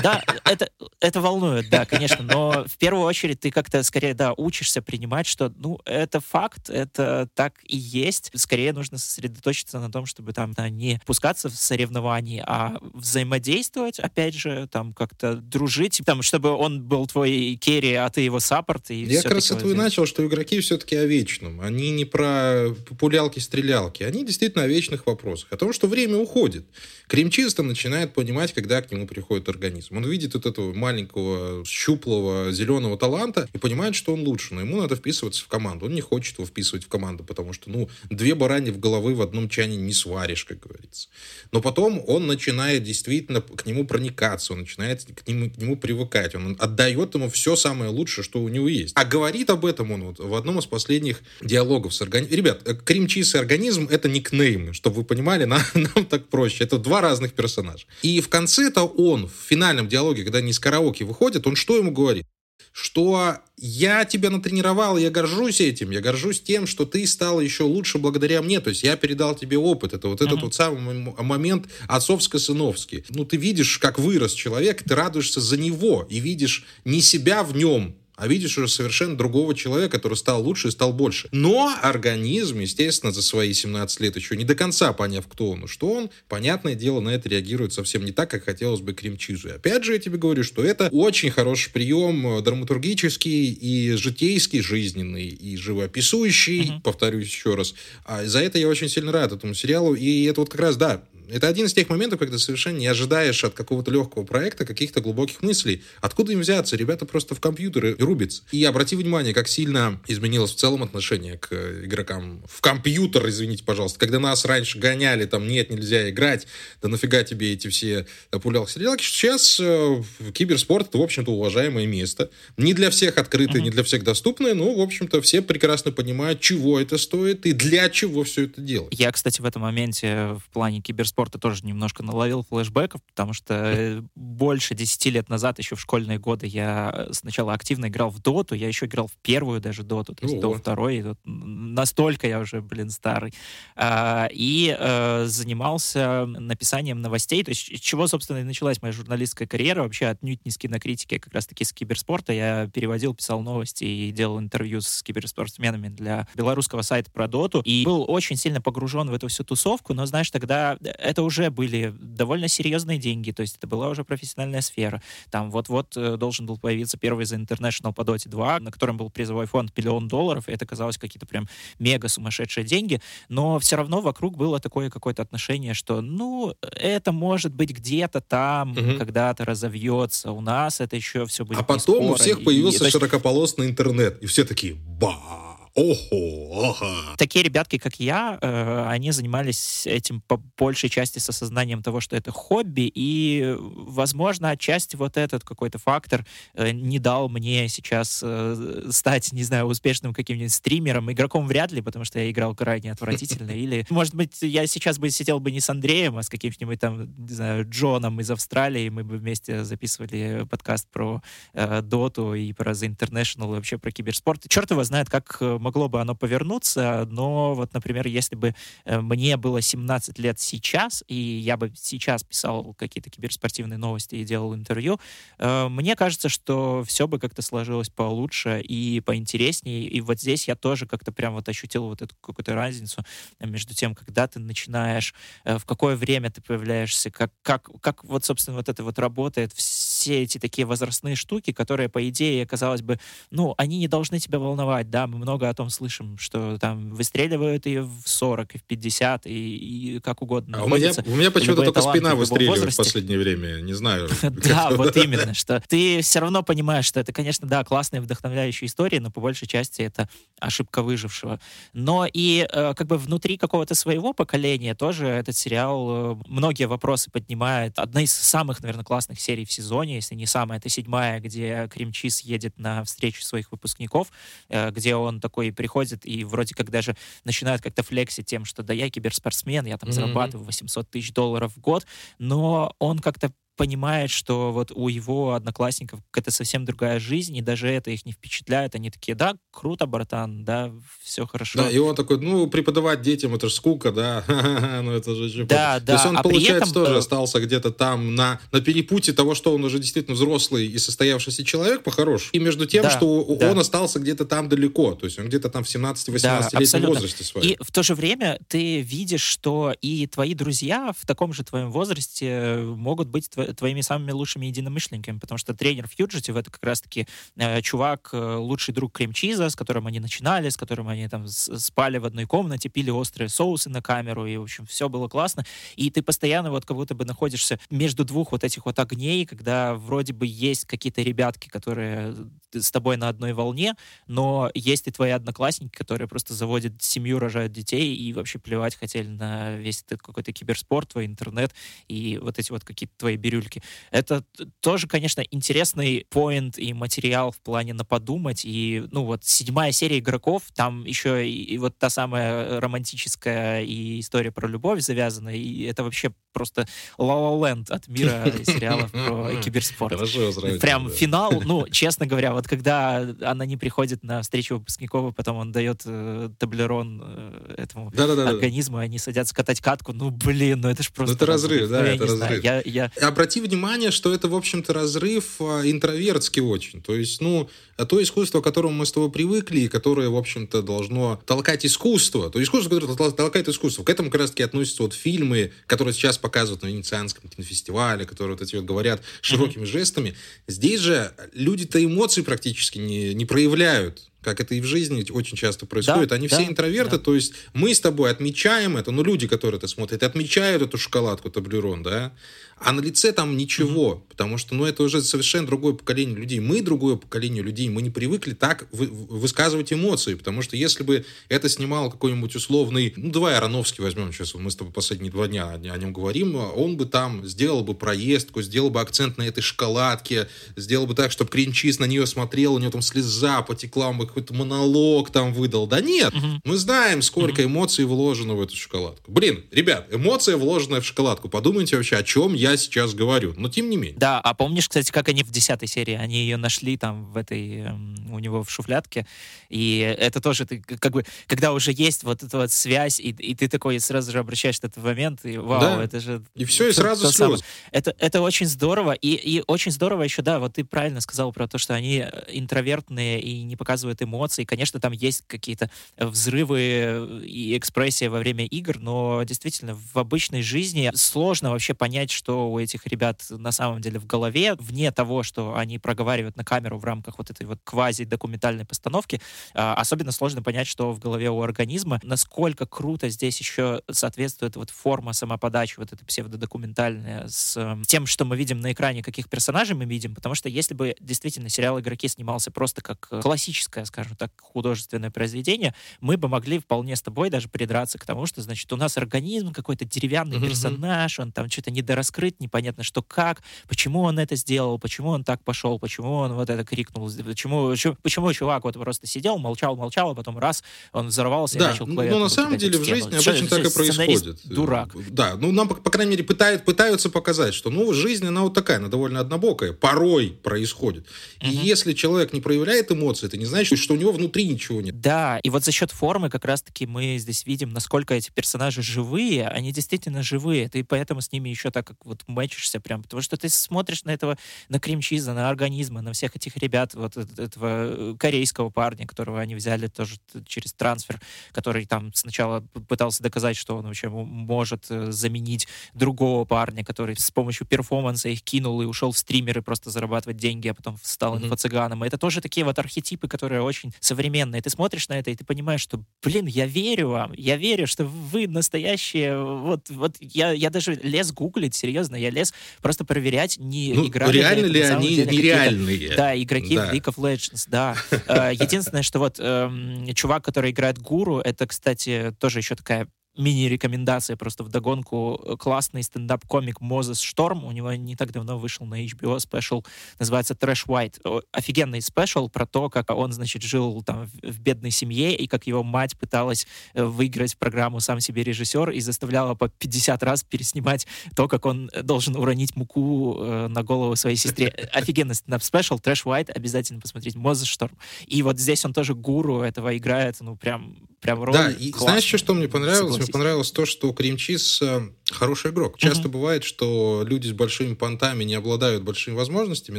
да, 0.00 0.22
это, 0.44 0.70
это 1.00 1.20
волнует, 1.20 1.68
да, 1.70 1.84
конечно, 1.86 2.24
но 2.24 2.64
в 2.68 2.78
первую 2.78 3.04
очередь 3.04 3.40
ты 3.40 3.50
как-то 3.50 3.82
скорее, 3.82 4.14
да, 4.14 4.32
учишься 4.36 4.80
принимать, 4.80 5.26
что, 5.26 5.52
ну, 5.56 5.80
это 5.84 6.20
факт, 6.20 6.70
это 6.70 7.28
так 7.34 7.54
и 7.64 7.76
есть. 7.76 8.30
Скорее 8.34 8.72
нужно 8.72 8.98
сосредоточиться 8.98 9.80
на 9.80 9.90
том, 9.90 10.06
чтобы 10.06 10.32
там 10.32 10.52
да, 10.52 10.68
не 10.68 11.00
пускаться 11.04 11.48
в 11.48 11.54
соревнования, 11.56 12.44
а 12.46 12.78
взаимодействовать, 12.92 13.98
опять 13.98 14.34
же, 14.34 14.68
там 14.70 14.92
как-то 14.92 15.34
дружить, 15.34 16.00
там, 16.06 16.22
чтобы 16.22 16.50
он 16.50 16.84
был 16.84 17.08
твой 17.08 17.58
керри, 17.60 17.94
а 17.94 18.08
ты 18.08 18.20
его 18.20 18.38
саппорт. 18.38 18.90
И 18.90 19.02
Я 19.02 19.22
как 19.22 19.32
раз 19.32 19.50
этого 19.50 19.70
и 19.70 19.74
начал, 19.74 20.06
что 20.06 20.24
игроки 20.24 20.59
все-таки 20.60 20.96
о 20.96 21.04
вечном. 21.04 21.60
Они 21.60 21.90
не 21.90 22.04
про 22.04 22.70
популялки-стрелялки, 22.88 24.02
они 24.02 24.24
действительно 24.24 24.64
о 24.64 24.68
вечных 24.68 25.06
вопросах. 25.06 25.48
О 25.52 25.56
том, 25.56 25.72
что 25.72 25.86
время 25.86 26.16
уходит. 26.16 26.64
Кремчисто 27.08 27.62
начинает 27.62 28.12
понимать, 28.14 28.52
когда 28.52 28.80
к 28.82 28.92
нему 28.92 29.06
приходит 29.06 29.48
организм. 29.48 29.96
Он 29.96 30.04
видит 30.08 30.34
вот 30.34 30.46
этого 30.46 30.72
маленького, 30.72 31.64
щуплого, 31.64 32.52
зеленого 32.52 32.96
таланта 32.96 33.48
и 33.52 33.58
понимает, 33.58 33.96
что 33.96 34.12
он 34.12 34.20
лучше, 34.20 34.54
но 34.54 34.60
ему 34.60 34.76
надо 34.76 34.94
вписываться 34.94 35.42
в 35.42 35.48
команду. 35.48 35.86
Он 35.86 35.94
не 35.94 36.00
хочет 36.00 36.38
его 36.38 36.46
вписывать 36.46 36.84
в 36.84 36.88
команду, 36.88 37.24
потому 37.24 37.52
что, 37.52 37.68
ну, 37.68 37.88
две 38.10 38.34
барани 38.34 38.70
в 38.70 38.78
головы 38.78 39.14
в 39.14 39.22
одном 39.22 39.48
чане 39.48 39.76
не 39.76 39.92
сваришь, 39.92 40.44
как 40.44 40.60
говорится. 40.60 41.08
Но 41.52 41.60
потом 41.60 42.02
он 42.06 42.26
начинает 42.26 42.84
действительно 42.84 43.40
к 43.40 43.66
нему 43.66 43.84
проникаться, 43.84 44.52
он 44.52 44.60
начинает 44.60 45.04
к 45.04 45.26
нему, 45.26 45.50
к 45.50 45.58
нему 45.58 45.76
привыкать, 45.76 46.34
он 46.34 46.56
отдает 46.58 47.14
ему 47.14 47.28
все 47.28 47.56
самое 47.56 47.90
лучшее, 47.90 48.24
что 48.24 48.40
у 48.40 48.48
него 48.48 48.68
есть. 48.68 48.92
А 48.96 49.04
говорит 49.04 49.50
об 49.50 49.66
этом 49.66 49.90
он 49.90 50.04
вот 50.04 50.18
в 50.18 50.34
одном 50.34 50.49
из 50.58 50.66
последних 50.66 51.22
диалогов 51.40 51.94
с 51.94 52.02
организмом. 52.02 52.36
Ребят, 52.36 52.62
э, 52.64 52.74
Кримчис 52.74 53.34
и 53.34 53.38
организм— 53.38 53.88
это 53.90 54.08
никнеймы, 54.08 54.72
чтобы 54.72 54.96
вы 54.96 55.04
понимали, 55.04 55.44
нам, 55.46 55.62
нам 55.74 56.04
так 56.06 56.28
проще. 56.28 56.64
Это 56.64 56.78
два 56.78 57.00
разных 57.00 57.32
персонажа. 57.32 57.86
И 58.02 58.20
в 58.20 58.28
конце 58.28 58.68
это 58.68 58.82
он, 58.82 59.26
в 59.28 59.48
финальном 59.48 59.88
диалоге, 59.88 60.24
когда 60.24 60.38
они 60.38 60.50
из 60.50 60.58
караоке 60.58 61.04
выходят, 61.04 61.46
он 61.46 61.56
что 61.56 61.76
ему 61.76 61.90
говорит? 61.90 62.26
что 62.72 63.36
я 63.56 64.04
тебя 64.04 64.30
натренировал, 64.30 64.96
я 64.96 65.10
горжусь 65.10 65.60
этим, 65.60 65.90
я 65.90 66.00
горжусь 66.00 66.40
тем, 66.40 66.66
что 66.66 66.86
ты 66.86 67.06
стал 67.06 67.40
еще 67.40 67.64
лучше 67.64 67.98
благодаря 67.98 68.42
мне, 68.42 68.60
то 68.60 68.70
есть 68.70 68.82
я 68.82 68.96
передал 68.96 69.34
тебе 69.34 69.58
опыт, 69.58 69.92
это 69.92 70.08
вот 70.08 70.20
uh-huh. 70.20 70.26
этот 70.26 70.42
вот 70.42 70.54
самый 70.54 71.14
момент 71.18 71.66
отцовско-сыновский. 71.88 73.04
Ну, 73.10 73.24
ты 73.24 73.36
видишь, 73.36 73.78
как 73.78 73.98
вырос 73.98 74.32
человек, 74.32 74.82
ты 74.82 74.94
радуешься 74.94 75.40
за 75.40 75.56
него 75.56 76.06
и 76.08 76.20
видишь 76.20 76.64
не 76.84 77.00
себя 77.00 77.42
в 77.42 77.56
нем, 77.56 77.96
а 78.20 78.28
видишь 78.28 78.58
уже 78.58 78.68
совершенно 78.68 79.16
другого 79.16 79.54
человека, 79.54 79.96
который 79.96 80.14
стал 80.14 80.42
лучше 80.42 80.68
и 80.68 80.70
стал 80.70 80.92
больше. 80.92 81.28
Но 81.32 81.74
организм, 81.80 82.58
естественно, 82.58 83.12
за 83.12 83.22
свои 83.22 83.54
17 83.54 84.00
лет 84.00 84.14
еще 84.14 84.36
не 84.36 84.44
до 84.44 84.54
конца 84.54 84.92
поняв, 84.92 85.26
кто 85.26 85.52
он 85.52 85.64
и 85.64 85.66
что 85.66 85.90
он, 85.90 86.10
понятное 86.28 86.74
дело, 86.74 87.00
на 87.00 87.08
это 87.08 87.30
реагирует 87.30 87.72
совсем 87.72 88.04
не 88.04 88.12
так, 88.12 88.30
как 88.30 88.44
хотелось 88.44 88.80
бы 88.80 88.92
Кремчизу. 88.92 89.48
И 89.48 89.52
опять 89.52 89.84
же, 89.84 89.94
я 89.94 89.98
тебе 89.98 90.18
говорю, 90.18 90.44
что 90.44 90.62
это 90.62 90.88
очень 90.92 91.30
хороший 91.30 91.72
прием 91.72 92.26
э, 92.26 92.42
драматургический 92.42 93.52
и 93.52 93.92
житейский, 93.92 94.60
жизненный, 94.60 95.28
и 95.28 95.56
живописующий, 95.56 96.64
uh-huh. 96.64 96.82
повторюсь 96.82 97.26
еще 97.26 97.54
раз. 97.54 97.74
А 98.04 98.26
за 98.26 98.40
это 98.40 98.58
я 98.58 98.68
очень 98.68 98.90
сильно 98.90 99.12
рад 99.12 99.32
этому 99.32 99.54
сериалу. 99.54 99.94
И 99.94 100.24
это 100.24 100.42
вот 100.42 100.50
как 100.50 100.60
раз, 100.60 100.76
да, 100.76 101.02
это 101.32 101.48
один 101.48 101.66
из 101.66 101.72
тех 101.72 101.88
моментов, 101.88 102.18
когда 102.18 102.38
совершенно 102.38 102.78
не 102.78 102.86
ожидаешь 102.86 103.44
от 103.44 103.54
какого-то 103.54 103.90
легкого 103.90 104.24
проекта 104.24 104.64
каких-то 104.64 105.00
глубоких 105.00 105.42
мыслей. 105.42 105.82
Откуда 106.00 106.32
им 106.32 106.40
взяться? 106.40 106.76
Ребята 106.76 107.06
просто 107.06 107.34
в 107.34 107.40
компьютеры 107.40 107.96
рубятся. 107.98 108.42
И 108.52 108.64
обрати 108.64 108.96
внимание, 108.96 109.32
как 109.32 109.48
сильно 109.48 110.00
изменилось 110.08 110.52
в 110.52 110.56
целом 110.56 110.82
отношение 110.82 111.38
к 111.38 111.52
игрокам 111.84 112.42
в 112.48 112.60
компьютер, 112.60 113.28
извините, 113.28 113.64
пожалуйста. 113.64 113.98
Когда 113.98 114.18
нас 114.18 114.44
раньше 114.44 114.78
гоняли, 114.78 115.26
там, 115.26 115.46
нет, 115.46 115.70
нельзя 115.70 116.10
играть, 116.10 116.46
да 116.82 116.88
нафига 116.88 117.22
тебе 117.22 117.52
эти 117.52 117.68
все 117.68 118.06
пулялки-сериалки. 118.30 119.02
Сейчас 119.02 119.58
э, 119.60 120.02
киберспорт— 120.32 120.88
это, 120.90 120.98
в 120.98 121.02
общем-то, 121.02 121.30
уважаемое 121.32 121.86
место. 121.86 122.30
Не 122.56 122.74
для 122.74 122.90
всех 122.90 123.18
открытое, 123.18 123.60
uh-huh. 123.60 123.64
не 123.64 123.70
для 123.70 123.82
всех 123.82 124.02
доступное, 124.04 124.54
но, 124.54 124.74
в 124.74 124.80
общем-то, 124.80 125.20
все 125.22 125.42
прекрасно 125.42 125.92
понимают, 125.92 126.40
чего 126.40 126.80
это 126.80 126.98
стоит 126.98 127.46
и 127.46 127.52
для 127.52 127.88
чего 127.88 128.24
все 128.24 128.44
это 128.44 128.60
делать. 128.60 128.88
Я, 128.98 129.12
кстати, 129.12 129.40
в 129.40 129.44
этом 129.44 129.62
моменте 129.62 130.34
в 130.34 130.42
плане 130.52 130.80
киберспорта 130.80 131.19
спорта 131.20 131.38
тоже 131.38 131.66
немножко 131.66 132.02
наловил 132.02 132.42
флешбеков, 132.48 133.02
потому 133.02 133.34
что 133.34 133.54
э, 133.54 134.02
больше 134.14 134.74
10 134.74 135.04
лет 135.06 135.28
назад, 135.28 135.58
еще 135.58 135.76
в 135.76 135.80
школьные 135.80 136.18
годы, 136.18 136.46
я 136.46 137.08
сначала 137.10 137.52
активно 137.52 137.88
играл 137.88 138.08
в 138.08 138.20
доту, 138.20 138.54
я 138.54 138.68
еще 138.68 138.86
играл 138.86 139.06
в 139.06 139.16
первую 139.20 139.60
даже 139.60 139.82
доту, 139.82 140.14
то 140.14 140.24
есть 140.24 140.38
О. 140.38 140.40
до 140.40 140.54
второй, 140.54 140.96
и 140.96 141.04
настолько 141.26 142.26
я 142.26 142.38
уже, 142.40 142.62
блин, 142.62 142.88
старый. 142.88 143.34
А, 143.76 144.30
и 144.32 144.74
а, 144.78 145.26
занимался 145.26 146.24
написанием 146.24 147.02
новостей, 147.02 147.44
то 147.44 147.50
есть 147.50 147.76
с 147.76 147.80
чего, 147.80 148.06
собственно, 148.06 148.38
и 148.38 148.44
началась 148.44 148.80
моя 148.80 148.92
журналистская 148.92 149.46
карьера, 149.46 149.82
вообще 149.82 150.06
отнюдь 150.06 150.42
не 150.46 150.50
с 150.50 150.56
кинокритики, 150.56 151.16
а 151.16 151.20
как 151.20 151.34
раз-таки 151.34 151.64
с 151.64 151.74
киберспорта. 151.74 152.32
Я 152.32 152.70
переводил, 152.72 153.12
писал 153.12 153.42
новости 153.42 153.84
и 153.84 154.10
делал 154.10 154.40
интервью 154.40 154.80
с 154.80 155.02
киберспортсменами 155.02 155.88
для 155.88 156.26
белорусского 156.34 156.80
сайта 156.80 157.10
про 157.10 157.28
доту, 157.28 157.60
и 157.62 157.84
был 157.84 158.06
очень 158.08 158.36
сильно 158.36 158.62
погружен 158.62 159.10
в 159.10 159.12
эту 159.12 159.28
всю 159.28 159.44
тусовку, 159.44 159.92
но, 159.92 160.06
знаешь, 160.06 160.30
тогда 160.30 160.78
это 161.02 161.22
уже 161.22 161.50
были 161.50 161.94
довольно 162.00 162.48
серьезные 162.48 162.98
деньги, 162.98 163.32
то 163.32 163.42
есть 163.42 163.56
это 163.56 163.66
была 163.66 163.88
уже 163.88 164.04
профессиональная 164.04 164.60
сфера. 164.60 165.02
Там 165.30 165.50
вот-вот 165.50 165.96
э, 165.96 166.16
должен 166.16 166.46
был 166.46 166.58
появиться 166.58 166.98
первый 166.98 167.24
The 167.24 167.44
International 167.44 167.92
по 167.92 168.02
Dota 168.02 168.28
2, 168.28 168.60
на 168.60 168.70
котором 168.70 168.96
был 168.96 169.10
призовой 169.10 169.46
фонд 169.46 169.76
миллион 169.76 170.08
долларов, 170.08 170.48
и 170.48 170.52
это 170.52 170.66
казалось 170.66 170.98
какие-то 170.98 171.26
прям 171.26 171.48
мега 171.78 172.08
сумасшедшие 172.08 172.64
деньги, 172.64 173.00
но 173.28 173.58
все 173.58 173.76
равно 173.76 174.00
вокруг 174.00 174.36
было 174.36 174.60
такое 174.60 174.90
какое-то 174.90 175.22
отношение, 175.22 175.74
что, 175.74 176.00
ну, 176.00 176.54
это 176.60 177.12
может 177.12 177.54
быть 177.54 177.70
где-то 177.70 178.20
там, 178.20 178.72
угу. 178.72 178.98
когда-то 178.98 179.44
разовьется, 179.44 180.32
у 180.32 180.40
нас 180.40 180.80
это 180.80 180.96
еще 180.96 181.26
все 181.26 181.44
будет 181.44 181.58
А 181.58 181.62
потом 181.62 182.10
у 182.10 182.14
всех 182.14 182.44
появился 182.44 182.86
и, 182.86 182.90
широкополосный 182.90 183.66
интернет, 183.66 184.22
и 184.22 184.26
все 184.26 184.44
такие, 184.44 184.74
ба 184.74 185.49
Ого, 185.74 186.74
ага. 186.80 187.16
Такие 187.16 187.44
ребятки, 187.44 187.78
как 187.78 188.00
я, 188.00 188.38
э, 188.40 188.84
они 188.88 189.12
занимались 189.12 189.86
этим 189.86 190.20
по 190.20 190.36
большей 190.58 190.88
части 190.88 191.20
с 191.20 191.28
осознанием 191.28 191.80
того, 191.82 192.00
что 192.00 192.16
это 192.16 192.32
хобби, 192.32 192.90
и, 192.92 193.54
возможно, 193.56 194.50
отчасти 194.50 194.96
вот 194.96 195.16
этот 195.16 195.44
какой-то 195.44 195.78
фактор 195.78 196.26
э, 196.54 196.72
не 196.72 196.98
дал 196.98 197.28
мне 197.28 197.68
сейчас 197.68 198.20
э, 198.24 198.88
стать, 198.90 199.32
не 199.32 199.44
знаю, 199.44 199.66
успешным 199.66 200.12
каким-нибудь 200.12 200.52
стримером, 200.52 201.12
игроком 201.12 201.46
вряд 201.46 201.70
ли, 201.70 201.82
потому 201.82 202.04
что 202.04 202.18
я 202.18 202.28
играл 202.28 202.54
крайне 202.56 202.90
отвратительно, 202.90 203.52
или, 203.52 203.86
может 203.90 204.16
быть, 204.16 204.42
я 204.42 204.66
сейчас 204.66 204.98
бы 204.98 205.10
сидел 205.10 205.38
бы 205.38 205.52
не 205.52 205.60
с 205.60 205.70
Андреем, 205.70 206.18
а 206.18 206.24
с 206.24 206.28
каким-нибудь 206.28 206.80
там, 206.80 207.14
не 207.16 207.34
знаю, 207.34 207.64
Джоном 207.68 208.20
из 208.20 208.30
Австралии, 208.30 208.88
мы 208.88 209.04
бы 209.04 209.18
вместе 209.18 209.62
записывали 209.64 210.46
подкаст 210.50 210.88
про 210.90 211.22
Доту 211.54 212.34
и 212.34 212.52
про 212.52 212.72
The 212.72 212.92
International, 212.96 213.52
и 213.52 213.54
вообще 213.54 213.78
про 213.78 213.92
киберспорт. 213.92 214.46
Черт 214.48 214.70
его 214.72 214.82
знает, 214.82 215.08
как 215.08 215.40
могло 215.60 215.88
бы 215.88 216.00
оно 216.00 216.14
повернуться, 216.14 217.06
но 217.10 217.54
вот, 217.54 217.72
например, 217.74 218.06
если 218.06 218.34
бы 218.34 218.54
э, 218.84 219.00
мне 219.00 219.36
было 219.36 219.60
17 219.60 220.18
лет 220.18 220.40
сейчас, 220.40 221.04
и 221.06 221.14
я 221.14 221.56
бы 221.56 221.72
сейчас 221.76 222.24
писал 222.24 222.74
какие-то 222.74 223.10
киберспортивные 223.10 223.78
новости 223.78 224.16
и 224.16 224.24
делал 224.24 224.54
интервью, 224.54 224.98
э, 225.38 225.68
мне 225.68 225.94
кажется, 225.96 226.28
что 226.28 226.82
все 226.86 227.06
бы 227.06 227.18
как-то 227.18 227.42
сложилось 227.42 227.90
получше 227.90 228.60
и 228.60 229.00
поинтереснее, 229.00 229.84
и 229.84 230.00
вот 230.00 230.20
здесь 230.20 230.48
я 230.48 230.56
тоже 230.56 230.86
как-то 230.86 231.12
прям 231.12 231.34
вот 231.34 231.48
ощутил 231.48 231.84
вот 231.84 232.02
эту 232.02 232.14
какую-то 232.20 232.54
разницу 232.54 233.04
между 233.40 233.74
тем, 233.74 233.94
когда 233.94 234.26
ты 234.26 234.38
начинаешь, 234.38 235.14
э, 235.44 235.58
в 235.58 235.64
какое 235.64 235.96
время 235.96 236.30
ты 236.30 236.40
появляешься, 236.40 237.10
как, 237.10 237.32
как, 237.42 237.68
как 237.80 238.04
вот, 238.04 238.24
собственно, 238.24 238.56
вот 238.56 238.68
это 238.68 238.82
вот 238.82 238.98
работает, 238.98 239.52
все 240.00 240.22
эти 240.22 240.38
такие 240.38 240.64
возрастные 240.64 241.14
штуки, 241.14 241.52
которые, 241.52 241.90
по 241.90 242.08
идее, 242.08 242.46
казалось 242.46 242.80
бы, 242.80 242.98
ну, 243.30 243.54
они 243.58 243.78
не 243.78 243.86
должны 243.86 244.18
тебя 244.18 244.38
волновать, 244.38 244.88
да, 244.88 245.06
мы 245.06 245.18
много 245.18 245.48
о 245.48 245.54
том 245.54 245.68
слышим, 245.68 246.16
что 246.16 246.56
там 246.58 246.94
выстреливают 246.94 247.66
и 247.66 247.78
в 247.78 248.02
40, 248.06 248.54
и 248.54 248.58
в 248.58 248.62
50, 248.64 249.26
и, 249.26 249.96
и 249.96 250.00
как 250.00 250.22
угодно. 250.22 250.58
А 250.58 250.64
у 250.64 250.68
меня, 250.68 250.92
у 251.04 251.16
меня 251.16 251.30
почему-то 251.30 251.64
только 251.64 251.82
спина 251.82 252.14
выстреливает 252.14 252.72
в 252.72 252.76
последнее 252.76 253.18
время, 253.18 253.60
не 253.60 253.74
знаю. 253.74 254.08
Да, 254.30 254.70
вот 254.70 254.96
именно, 255.04 255.34
что 255.34 255.62
ты 255.68 256.00
все 256.00 256.20
равно 256.20 256.42
понимаешь, 256.42 256.86
что 256.86 256.98
это, 256.98 257.12
конечно, 257.12 257.46
да, 257.46 257.62
классные 257.62 258.00
вдохновляющие 258.00 258.66
истории, 258.66 258.98
но 258.98 259.10
по 259.10 259.20
большей 259.20 259.46
части 259.46 259.82
это 259.82 260.08
ошибка 260.40 260.82
выжившего. 260.82 261.40
Но 261.74 262.06
и 262.10 262.48
э, 262.50 262.74
как 262.74 262.86
бы 262.86 262.96
внутри 262.96 263.36
какого-то 263.36 263.74
своего 263.74 264.12
поколения 264.12 264.74
тоже 264.74 265.06
этот 265.08 265.36
сериал 265.36 265.88
э, 265.90 266.16
многие 266.26 266.66
вопросы 266.66 267.10
поднимает. 267.10 267.78
Одна 267.78 268.02
из 268.02 268.12
самых, 268.12 268.62
наверное, 268.62 268.84
классных 268.84 269.20
серий 269.20 269.44
в 269.44 269.52
сезоне, 269.52 269.89
если 269.96 270.14
не 270.14 270.26
самая, 270.26 270.58
это 270.58 270.68
седьмая, 270.68 271.20
где 271.20 271.68
Кремчис 271.72 272.20
едет 272.20 272.58
на 272.58 272.84
встречу 272.84 273.22
своих 273.22 273.50
выпускников, 273.52 274.10
э, 274.48 274.70
где 274.70 274.94
он 274.94 275.20
такой 275.20 275.52
приходит 275.52 276.06
и 276.06 276.24
вроде 276.24 276.54
как 276.54 276.70
даже 276.70 276.96
начинает 277.24 277.62
как-то 277.62 277.82
флексить 277.82 278.26
тем, 278.26 278.44
что 278.44 278.62
да, 278.62 278.72
я 278.72 278.90
киберспортсмен, 278.90 279.66
я 279.66 279.78
там 279.78 279.90
mm-hmm. 279.90 279.92
зарабатываю 279.92 280.46
800 280.46 280.90
тысяч 280.90 281.12
долларов 281.12 281.54
в 281.54 281.60
год, 281.60 281.86
но 282.18 282.74
он 282.78 282.98
как-то 282.98 283.32
понимает, 283.60 284.10
что 284.10 284.52
вот 284.52 284.72
у 284.74 284.88
его 284.88 285.34
одноклассников 285.34 286.00
какая-то 286.10 286.30
совсем 286.30 286.64
другая 286.64 286.98
жизнь, 286.98 287.36
и 287.36 287.42
даже 287.42 287.68
это 287.68 287.90
их 287.90 288.06
не 288.06 288.12
впечатляет. 288.12 288.74
Они 288.74 288.90
такие, 288.90 289.14
да, 289.14 289.34
круто, 289.50 289.84
братан, 289.84 290.46
да, 290.46 290.72
все 291.02 291.26
хорошо. 291.26 291.58
Да, 291.58 291.68
и 291.68 291.76
он 291.76 291.94
такой, 291.94 292.18
ну, 292.20 292.46
преподавать 292.46 293.02
детям, 293.02 293.34
это 293.34 293.50
же 293.50 293.54
скука, 293.54 293.92
да, 293.92 294.24
ну 294.82 294.92
это 294.92 295.14
же... 295.14 295.44
Да, 295.44 295.78
да. 295.78 295.84
То 295.84 295.92
есть 295.92 296.06
он, 296.06 296.16
а 296.16 296.22
получается, 296.22 296.70
этом... 296.70 296.84
тоже 296.86 296.96
остался 296.96 297.38
где-то 297.38 297.70
там 297.70 298.14
на, 298.14 298.40
на 298.50 298.62
перепутье 298.62 299.12
того, 299.12 299.34
что 299.34 299.54
он 299.54 299.62
уже 299.62 299.78
действительно 299.78 300.14
взрослый 300.14 300.66
и 300.66 300.78
состоявшийся 300.78 301.44
человек, 301.44 301.82
по-хорошему, 301.82 302.30
и 302.32 302.38
между 302.38 302.64
тем, 302.64 302.84
да, 302.84 302.90
что 302.90 303.26
да. 303.38 303.50
он 303.50 303.58
остался 303.58 303.98
где-то 303.98 304.24
там 304.24 304.48
далеко, 304.48 304.94
то 304.94 305.04
есть 305.04 305.18
он 305.18 305.26
где-то 305.26 305.50
там 305.50 305.64
в 305.64 305.66
17-18-летнем 305.66 306.80
да, 306.80 306.88
возрасте 306.88 307.24
своем. 307.24 307.46
И 307.46 307.58
в 307.60 307.70
то 307.70 307.82
же 307.82 307.94
время 307.94 308.38
ты 308.48 308.80
видишь, 308.80 309.22
что 309.22 309.74
и 309.82 310.06
твои 310.06 310.32
друзья 310.32 310.94
в 310.96 311.04
таком 311.04 311.34
же 311.34 311.44
твоем 311.44 311.70
возрасте 311.70 312.56
могут 312.64 313.08
быть 313.08 313.28
твоими 313.54 313.80
самыми 313.80 314.12
лучшими 314.12 314.46
единомышленниками, 314.46 315.18
потому 315.18 315.38
что 315.38 315.54
тренер 315.54 315.86
Фьюджитив 315.88 316.36
это 316.36 316.50
как 316.50 316.64
раз-таки 316.64 317.06
э, 317.36 317.60
чувак, 317.62 318.10
э, 318.12 318.36
лучший 318.36 318.74
друг 318.74 318.92
Кремчиза, 318.92 319.50
с 319.50 319.56
которым 319.56 319.86
они 319.86 320.00
начинали, 320.00 320.48
с 320.48 320.56
которым 320.56 320.88
они 320.88 321.08
там 321.08 321.26
спали 321.28 321.98
в 321.98 322.04
одной 322.04 322.26
комнате, 322.26 322.68
пили 322.68 322.90
острые 322.90 323.28
соусы 323.28 323.70
на 323.70 323.82
камеру, 323.82 324.26
и, 324.26 324.36
в 324.36 324.42
общем, 324.42 324.66
все 324.66 324.88
было 324.88 325.08
классно. 325.08 325.44
И 325.76 325.90
ты 325.90 326.02
постоянно 326.02 326.50
вот 326.50 326.64
как 326.64 326.76
будто 326.76 326.94
бы 326.94 327.04
находишься 327.04 327.58
между 327.70 328.04
двух 328.04 328.32
вот 328.32 328.44
этих 328.44 328.66
вот 328.66 328.78
огней, 328.78 329.26
когда 329.26 329.74
вроде 329.74 330.12
бы 330.12 330.26
есть 330.26 330.64
какие-то 330.64 331.02
ребятки, 331.02 331.48
которые 331.48 332.14
с 332.52 332.70
тобой 332.70 332.96
на 332.96 333.08
одной 333.08 333.32
волне, 333.32 333.74
но 334.06 334.50
есть 334.54 334.86
и 334.88 334.90
твои 334.90 335.10
одноклассники, 335.10 335.76
которые 335.76 336.08
просто 336.08 336.34
заводят 336.34 336.82
семью, 336.82 337.18
рожают 337.18 337.52
детей 337.52 337.94
и 337.94 338.12
вообще 338.12 338.38
плевать 338.38 338.74
хотели 338.74 339.08
на 339.08 339.56
весь 339.56 339.82
этот 339.86 340.02
какой-то 340.02 340.32
киберспорт, 340.32 340.90
твой 340.90 341.06
интернет 341.06 341.54
и 341.88 342.18
вот 342.18 342.38
эти 342.38 342.50
вот 342.50 342.64
какие-то 342.64 342.94
твои 342.96 343.16
бирюльки. 343.30 343.62
Это 343.90 344.24
тоже, 344.60 344.86
конечно, 344.86 345.22
интересный 345.30 346.06
поинт 346.10 346.58
и 346.58 346.72
материал 346.72 347.30
в 347.30 347.40
плане 347.40 347.74
на 347.74 347.84
подумать. 347.84 348.44
И, 348.44 348.82
ну, 348.90 349.04
вот 349.04 349.24
седьмая 349.24 349.72
серия 349.72 349.98
игроков, 349.98 350.42
там 350.54 350.84
еще 350.84 351.28
и, 351.28 351.42
и 351.42 351.58
вот 351.58 351.78
та 351.78 351.90
самая 351.90 352.60
романтическая 352.60 353.62
и 353.62 354.00
история 354.00 354.32
про 354.32 354.48
любовь 354.48 354.80
завязана, 354.80 355.30
и 355.30 355.62
это 355.62 355.84
вообще 355.84 356.12
просто 356.32 356.66
La 356.98 357.64
от 357.68 357.88
мира 357.88 358.32
сериалов 358.44 358.90
про 358.92 359.36
киберспорт. 359.36 359.94
Хорошо, 359.94 360.32
Прям 360.58 360.90
финал, 360.90 361.42
ну, 361.44 361.66
честно 361.70 362.06
говоря, 362.06 362.32
вот 362.32 362.46
когда 362.46 363.06
она 363.22 363.46
не 363.46 363.56
приходит 363.56 364.02
на 364.02 364.22
встречу 364.22 364.54
выпускников, 364.58 365.12
и 365.12 365.14
потом 365.14 365.36
он 365.36 365.52
дает 365.52 365.82
э, 365.84 366.30
таблерон 366.38 367.02
э, 367.04 367.54
этому 367.58 367.92
организму, 367.96 368.80
и 368.80 368.84
они 368.84 368.98
садятся 368.98 369.34
катать 369.34 369.60
катку, 369.60 369.92
ну, 369.92 370.10
блин, 370.10 370.60
ну 370.60 370.68
это 370.68 370.82
ж 370.82 370.90
просто... 370.90 371.12
Ну, 371.12 371.16
это 371.16 371.26
разрыв, 371.26 371.68
да, 371.68 371.86
это 371.86 372.06
разрыв. 372.06 372.90
Обрати 373.02 373.40
внимание, 373.40 373.90
что 373.90 374.12
это, 374.12 374.28
в 374.28 374.34
общем-то, 374.34 374.72
разрыв 374.72 375.40
а, 375.40 375.62
интровертский 375.64 376.42
очень. 376.42 376.82
То 376.82 376.94
есть, 376.94 377.20
ну, 377.20 377.48
то 377.76 378.02
искусство, 378.02 378.40
к 378.40 378.44
которому 378.44 378.74
мы 378.74 378.86
с 378.86 378.92
тобой 378.92 379.10
привыкли, 379.10 379.60
и 379.60 379.68
которое, 379.68 380.08
в 380.08 380.16
общем-то, 380.16 380.62
должно 380.62 381.20
толкать 381.26 381.64
искусство. 381.64 382.30
То 382.30 382.42
искусство, 382.42 382.70
которое 382.78 383.12
толкает 383.12 383.48
искусство. 383.48 383.82
К 383.84 383.90
этому 383.90 384.10
как 384.10 384.20
раз-таки 384.20 384.42
относятся 384.42 384.82
вот 384.82 384.94
фильмы, 384.94 385.52
которые 385.66 385.94
сейчас 385.94 386.18
показывают 386.20 386.62
на 386.62 386.68
Венецианском 386.68 387.28
кинофестивале, 387.28 388.04
которые 388.04 388.36
вот 388.36 388.42
эти 388.42 388.56
вот 388.56 388.64
говорят 388.64 389.02
широкими 389.20 389.62
mm-hmm. 389.62 389.66
жестами. 389.66 390.16
Здесь 390.46 390.80
же 390.80 391.12
люди-то 391.32 391.82
эмоций 391.84 392.22
практически 392.22 392.78
не, 392.78 393.14
не 393.14 393.24
проявляют 393.24 394.09
как 394.22 394.40
это 394.40 394.54
и 394.54 394.60
в 394.60 394.64
жизни 394.64 395.04
очень 395.10 395.36
часто 395.36 395.66
происходит. 395.66 396.10
Да, 396.10 396.16
Они 396.16 396.28
да, 396.28 396.36
все 396.36 396.46
интроверты, 396.46 396.98
да. 396.98 396.98
то 396.98 397.14
есть 397.14 397.34
мы 397.54 397.74
с 397.74 397.80
тобой 397.80 398.10
отмечаем 398.10 398.76
это, 398.76 398.90
ну, 398.90 399.02
люди, 399.02 399.26
которые 399.26 399.58
это 399.58 399.68
смотрят, 399.68 400.02
отмечают 400.02 400.62
эту 400.62 400.78
шоколадку 400.78 401.30
таблерон, 401.30 401.82
да, 401.82 402.12
а 402.60 402.72
на 402.72 402.80
лице 402.80 403.12
там 403.12 403.38
ничего, 403.38 403.94
mm-hmm. 403.94 404.10
потому 404.10 404.36
что, 404.36 404.54
ну, 404.54 404.66
это 404.66 404.82
уже 404.82 405.00
совершенно 405.00 405.46
другое 405.46 405.72
поколение 405.72 406.14
людей. 406.14 406.40
Мы 406.40 406.60
другое 406.60 406.96
поколение 406.96 407.42
людей, 407.42 407.70
мы 407.70 407.80
не 407.80 407.88
привыкли 407.88 408.34
так 408.34 408.66
вы, 408.70 408.86
высказывать 408.86 409.72
эмоции, 409.72 410.14
потому 410.14 410.42
что 410.42 410.56
если 410.56 410.82
бы 410.82 411.06
это 411.30 411.48
снимал 411.48 411.90
какой-нибудь 411.90 412.34
условный, 412.36 412.92
ну, 412.96 413.10
давай 413.10 413.34
Ароновский 413.36 413.82
возьмем 413.82 414.12
сейчас, 414.12 414.34
мы 414.34 414.50
с 414.50 414.56
тобой 414.56 414.74
последние 414.74 415.10
два 415.10 415.26
дня 415.26 415.48
о 415.52 415.78
нем 415.78 415.94
говорим, 415.94 416.36
он 416.36 416.76
бы 416.76 416.84
там 416.84 417.26
сделал 417.26 417.64
бы 417.64 417.74
проездку, 417.74 418.42
сделал 418.42 418.68
бы 418.68 418.82
акцент 418.82 419.16
на 419.16 419.22
этой 419.22 419.40
шоколадке, 419.40 420.28
сделал 420.56 420.86
бы 420.86 420.94
так, 420.94 421.12
чтобы 421.12 421.30
кринчиз 421.30 421.78
на 421.78 421.86
нее 421.86 422.06
смотрел, 422.06 422.54
у 422.54 422.58
него 422.58 422.70
там 422.70 422.82
слеза 422.82 423.40
потекла, 423.40 423.88
он 423.88 423.96
бы 423.96 424.09
какой-то 424.10 424.34
монолог 424.34 425.10
там 425.10 425.32
выдал. 425.32 425.66
Да 425.66 425.80
нет, 425.80 426.12
mm-hmm. 426.12 426.40
мы 426.44 426.56
знаем, 426.56 427.02
сколько 427.02 427.44
эмоций 427.44 427.84
вложено 427.84 428.34
в 428.34 428.42
эту 428.42 428.56
шоколадку. 428.56 429.10
Блин, 429.10 429.44
ребят, 429.50 429.88
эмоция, 429.92 430.36
вложенная 430.36 430.80
в 430.80 430.84
шоколадку, 430.84 431.28
подумайте 431.28 431.76
вообще, 431.76 431.96
о 431.96 432.02
чем 432.02 432.34
я 432.34 432.56
сейчас 432.56 432.94
говорю. 432.94 433.34
Но 433.36 433.48
тем 433.48 433.70
не 433.70 433.76
менее. 433.76 433.98
Да, 433.98 434.20
а 434.20 434.34
помнишь, 434.34 434.68
кстати, 434.68 434.90
как 434.90 435.08
они 435.08 435.22
в 435.22 435.30
десятой 435.30 435.68
серии, 435.68 435.94
они 435.94 436.16
ее 436.16 436.36
нашли 436.36 436.76
там 436.76 437.10
в 437.12 437.16
этой, 437.16 437.60
эм, 437.60 438.12
у 438.12 438.18
него 438.18 438.42
в 438.42 438.50
шуфлятке, 438.50 439.06
и 439.48 439.78
это 439.98 440.20
тоже, 440.20 440.46
ты 440.46 440.60
как 440.60 440.92
бы, 440.92 441.04
когда 441.26 441.52
уже 441.52 441.72
есть 441.72 442.04
вот 442.04 442.22
эта 442.22 442.36
вот 442.36 442.52
связь, 442.52 443.00
и, 443.00 443.10
и 443.10 443.34
ты 443.34 443.48
такой 443.48 443.80
сразу 443.80 444.12
же 444.12 444.18
обращаешься 444.18 444.62
в 444.62 444.64
этот 444.64 444.84
момент, 444.84 445.24
и 445.24 445.38
вау, 445.38 445.60
да. 445.60 445.82
это 445.82 446.00
же... 446.00 446.22
И 446.34 446.44
все, 446.44 446.68
и 446.68 446.72
сразу 446.72 447.10
слез. 447.12 447.42
Это, 447.72 447.94
это 447.98 448.20
очень 448.20 448.46
здорово, 448.46 448.92
и, 448.92 449.14
и 449.14 449.42
очень 449.46 449.72
здорово 449.72 450.02
еще, 450.02 450.22
да, 450.22 450.38
вот 450.38 450.54
ты 450.54 450.64
правильно 450.64 451.00
сказал 451.00 451.32
про 451.32 451.46
то, 451.48 451.58
что 451.58 451.74
они 451.74 452.04
э, 452.06 452.24
интровертные 452.28 453.20
и 453.20 453.42
не 453.42 453.56
показывают 453.56 453.99
эмоций. 454.02 454.44
Конечно, 454.44 454.80
там 454.80 454.92
есть 454.92 455.22
какие-то 455.26 455.70
взрывы 455.96 457.22
и 457.24 457.56
экспрессия 457.56 458.10
во 458.10 458.18
время 458.18 458.46
игр, 458.46 458.78
но 458.78 459.22
действительно 459.24 459.74
в 459.74 459.96
обычной 459.96 460.42
жизни 460.42 460.90
сложно 460.94 461.50
вообще 461.50 461.74
понять, 461.74 462.10
что 462.10 462.50
у 462.50 462.58
этих 462.58 462.86
ребят 462.86 463.24
на 463.30 463.52
самом 463.52 463.80
деле 463.80 463.98
в 463.98 464.06
голове, 464.06 464.54
вне 464.54 464.90
того, 464.92 465.22
что 465.22 465.56
они 465.56 465.78
проговаривают 465.78 466.36
на 466.36 466.44
камеру 466.44 466.78
в 466.78 466.84
рамках 466.84 467.18
вот 467.18 467.30
этой 467.30 467.46
вот 467.46 467.58
квази-документальной 467.64 468.64
постановки, 468.64 469.20
а, 469.54 469.74
особенно 469.74 470.12
сложно 470.12 470.42
понять, 470.42 470.66
что 470.66 470.92
в 470.92 470.98
голове 470.98 471.30
у 471.30 471.42
организма, 471.42 472.00
насколько 472.02 472.66
круто 472.66 473.08
здесь 473.08 473.38
еще 473.38 473.82
соответствует 473.90 474.56
вот 474.56 474.70
форма 474.70 475.12
самоподачи, 475.12 475.74
вот 475.78 475.92
эта 475.92 476.04
псевдодокументальная, 476.04 477.28
с 477.28 477.78
тем, 477.86 478.06
что 478.06 478.24
мы 478.24 478.36
видим 478.36 478.60
на 478.60 478.72
экране, 478.72 479.02
каких 479.02 479.28
персонажей 479.28 479.76
мы 479.76 479.84
видим, 479.84 480.14
потому 480.14 480.34
что 480.34 480.48
если 480.48 480.74
бы 480.74 480.94
действительно 481.00 481.48
сериал 481.48 481.78
«Игроки» 481.80 482.08
снимался 482.08 482.50
просто 482.50 482.82
как 482.82 483.08
классическая 483.22 483.84
скажем 483.90 484.16
так, 484.16 484.30
художественное 484.40 485.10
произведение, 485.10 485.74
мы 486.00 486.16
бы 486.16 486.28
могли 486.28 486.58
вполне 486.58 486.94
с 486.94 487.02
тобой 487.02 487.28
даже 487.28 487.48
придраться 487.48 487.98
к 487.98 488.06
тому, 488.06 488.26
что, 488.26 488.40
значит, 488.40 488.72
у 488.72 488.76
нас 488.76 488.96
организм 488.96 489.52
какой-то 489.52 489.84
деревянный 489.84 490.38
mm-hmm. 490.38 490.48
персонаж, 490.48 491.18
он 491.18 491.32
там 491.32 491.50
что-то 491.50 491.70
недораскрыт, 491.70 492.40
непонятно 492.40 492.84
что 492.84 493.02
как, 493.02 493.42
почему 493.68 494.02
он 494.02 494.18
это 494.18 494.36
сделал, 494.36 494.78
почему 494.78 495.10
он 495.10 495.24
так 495.24 495.42
пошел, 495.42 495.78
почему 495.78 496.12
он 496.12 496.34
вот 496.34 496.48
это 496.48 496.64
крикнул, 496.64 497.10
почему, 497.26 497.74
почему 498.02 498.32
чувак 498.32 498.64
вот 498.64 498.74
просто 498.74 499.06
сидел, 499.06 499.38
молчал, 499.38 499.76
молчал, 499.76 500.10
а 500.10 500.14
потом 500.14 500.38
раз, 500.38 500.62
он 500.92 501.08
взорвался 501.08 501.58
да, 501.58 501.66
и 501.66 501.68
начал 501.72 501.86
клавиатуру. 501.86 502.18
Ну, 502.18 502.24
на 502.24 502.28
самом 502.30 502.56
деле 502.56 502.78
в 502.78 502.84
жизни 502.84 503.14
обычно 503.14 503.48
так 503.48 503.66
и 503.66 503.74
происходит. 503.74 504.40
Дурак. 504.44 504.94
Да, 505.10 505.34
ну 505.36 505.50
нам, 505.50 505.68
по 505.68 505.90
крайней 505.90 506.12
мере, 506.12 506.24
пытают, 506.24 506.64
пытаются 506.64 507.10
показать, 507.10 507.54
что, 507.54 507.70
ну, 507.70 507.92
жизнь, 507.92 508.26
она 508.26 508.42
вот 508.42 508.54
такая, 508.54 508.76
она 508.76 508.88
довольно 508.88 509.20
однобокая, 509.20 509.72
порой 509.72 510.38
происходит. 510.42 511.06
И 511.40 511.48
угу. 511.48 511.58
если 511.62 511.92
человек 511.92 512.32
не 512.32 512.40
проявляет 512.40 512.92
эмоции, 512.92 513.26
это 513.26 513.36
не 513.36 513.46
значит, 513.46 513.78
что 513.80 513.94
у 513.94 513.96
него 513.96 514.12
внутри 514.12 514.46
ничего 514.46 514.80
нет. 514.80 515.00
Да, 515.00 515.38
и 515.42 515.50
вот 515.50 515.64
за 515.64 515.72
счет 515.72 515.90
формы 515.90 516.30
как 516.30 516.44
раз-таки 516.44 516.86
мы 516.86 517.18
здесь 517.18 517.46
видим, 517.46 517.70
насколько 517.70 518.14
эти 518.14 518.30
персонажи 518.30 518.82
живые, 518.82 519.48
они 519.48 519.72
действительно 519.72 520.22
живые, 520.22 520.68
ты 520.68 520.84
поэтому 520.84 521.20
с 521.20 521.32
ними 521.32 521.48
еще 521.48 521.70
так 521.70 521.86
как 521.86 521.96
вот 522.04 522.22
мэчишься 522.26 522.80
прям, 522.80 523.02
потому 523.02 523.22
что 523.22 523.36
ты 523.36 523.48
смотришь 523.48 524.04
на 524.04 524.10
этого, 524.10 524.36
на 524.68 524.78
Кремчиза, 524.78 525.34
на 525.34 525.48
организмы, 525.48 526.02
на 526.02 526.12
всех 526.12 526.36
этих 526.36 526.56
ребят, 526.56 526.94
вот 526.94 527.16
этого 527.16 528.16
корейского 528.18 528.70
парня, 528.70 529.06
которого 529.06 529.40
они 529.40 529.54
взяли 529.54 529.86
тоже 529.86 530.16
через 530.46 530.72
трансфер, 530.72 531.20
который 531.52 531.86
там 531.86 532.12
сначала 532.14 532.60
пытался 532.88 533.22
доказать, 533.22 533.56
что 533.56 533.76
он 533.76 533.86
вообще 533.86 534.08
может 534.08 534.86
э, 534.90 535.10
заменить 535.12 535.68
другого 535.94 536.44
парня, 536.44 536.84
который 536.84 537.16
с 537.16 537.30
помощью 537.30 537.66
перформанса 537.66 538.28
их 538.28 538.42
кинул 538.42 538.82
и 538.82 538.84
ушел 538.84 539.12
в 539.12 539.18
стримеры 539.18 539.62
просто 539.62 539.90
зарабатывать 539.90 540.36
деньги, 540.36 540.68
а 540.68 540.74
потом 540.74 540.98
стал 541.02 541.36
mm-hmm. 541.36 541.46
инфо-цыганом. 541.46 542.04
И 542.04 542.06
это 542.06 542.18
тоже 542.18 542.40
такие 542.40 542.64
вот 542.64 542.78
архетипы, 542.78 543.28
которые 543.28 543.62
очень 543.70 543.92
современные. 544.00 544.60
Ты 544.62 544.70
смотришь 544.70 545.08
на 545.08 545.18
это, 545.18 545.30
и 545.30 545.34
ты 545.34 545.44
понимаешь, 545.44 545.80
что, 545.80 546.02
блин, 546.22 546.46
я 546.46 546.66
верю 546.66 547.08
вам, 547.08 547.32
я 547.32 547.56
верю, 547.56 547.86
что 547.86 548.04
вы 548.04 548.46
настоящие. 548.46 549.42
Вот, 549.42 549.88
вот 549.88 550.16
я, 550.20 550.52
я 550.52 550.70
даже 550.70 550.94
лез 550.94 551.32
гуглить, 551.32 551.74
серьезно, 551.74 552.16
я 552.16 552.30
лез 552.30 552.52
просто 552.82 553.04
проверять, 553.04 553.56
не 553.58 553.92
ну, 553.94 554.06
играли 554.06 554.38
реально 554.38 554.66
ли, 554.66 554.80
они 554.82 555.16
нереальные. 555.16 556.16
Да, 556.16 556.40
игроки 556.40 556.76
да. 556.76 556.92
League 556.92 557.04
of 557.04 557.16
Legends, 557.16 557.64
да. 557.68 557.96
Э, 558.26 558.52
единственное, 558.52 559.02
что 559.02 559.18
вот 559.18 559.36
эм, 559.38 560.06
чувак, 560.14 560.44
который 560.44 560.70
играет 560.70 560.98
гуру, 560.98 561.38
это, 561.38 561.66
кстати, 561.66 562.34
тоже 562.38 562.58
еще 562.58 562.74
такая 562.74 563.08
мини-рекомендация 563.36 564.36
просто 564.36 564.64
в 564.64 564.68
догонку. 564.68 565.40
Э, 565.44 565.56
классный 565.56 566.02
стендап-комик 566.02 566.80
Мозес 566.80 567.20
Шторм. 567.20 567.64
У 567.64 567.72
него 567.72 567.92
не 567.94 568.16
так 568.16 568.32
давно 568.32 568.58
вышел 568.58 568.86
на 568.86 569.04
HBO 569.04 569.38
special. 569.38 569.84
Называется 570.18 570.54
Trash 570.54 570.86
White. 570.86 571.44
Офигенный 571.52 572.02
special 572.02 572.48
про 572.48 572.66
то, 572.66 572.90
как 572.90 573.10
он, 573.10 573.32
значит, 573.32 573.62
жил 573.62 574.02
там 574.02 574.26
в, 574.42 574.60
бедной 574.60 574.90
семье 574.90 575.36
и 575.36 575.46
как 575.46 575.66
его 575.66 575.82
мать 575.82 576.18
пыталась 576.18 576.66
э, 576.94 577.04
выиграть 577.04 577.56
программу 577.56 578.00
«Сам 578.00 578.20
себе 578.20 578.42
режиссер» 578.42 578.90
и 578.90 579.00
заставляла 579.00 579.54
по 579.54 579.68
50 579.68 580.22
раз 580.22 580.42
переснимать 580.42 581.06
то, 581.36 581.48
как 581.48 581.66
он 581.66 581.90
э, 581.92 582.02
должен 582.02 582.36
уронить 582.36 582.76
муку 582.76 583.40
на 583.40 583.82
голову 583.82 584.16
своей 584.16 584.36
сестре. 584.36 584.68
Офигенный 584.92 585.34
стендап- 585.34 585.66
special. 585.66 585.98
Trash 585.98 586.24
White. 586.24 586.50
Обязательно 586.50 587.00
посмотреть. 587.00 587.36
Мозес 587.36 587.66
Шторм. 587.66 587.96
И 588.26 588.42
вот 588.42 588.58
здесь 588.58 588.84
он 588.84 588.92
тоже 588.92 589.14
гуру 589.14 589.60
этого 589.60 589.96
играет. 589.96 590.36
Ну, 590.40 590.56
прям, 590.56 590.96
прям 591.20 591.42
роль 591.42 591.54
Да, 591.54 591.70
и 591.70 591.92
знаешь, 591.92 592.24
что 592.24 592.54
мне 592.54 592.68
понравилось? 592.68 593.19
Мне 593.20 593.32
понравилось 593.32 593.70
то, 593.70 593.86
что 593.86 594.12
Кримчиз 594.12 594.82
э, 594.82 595.02
хороший 595.30 595.70
игрок. 595.70 595.98
Часто 595.98 596.28
uh-huh. 596.28 596.32
бывает, 596.32 596.64
что 596.64 597.22
люди 597.26 597.48
с 597.48 597.52
большими 597.52 597.94
понтами 597.94 598.44
не 598.44 598.54
обладают 598.54 599.02
большими 599.02 599.34
возможностями, 599.34 599.98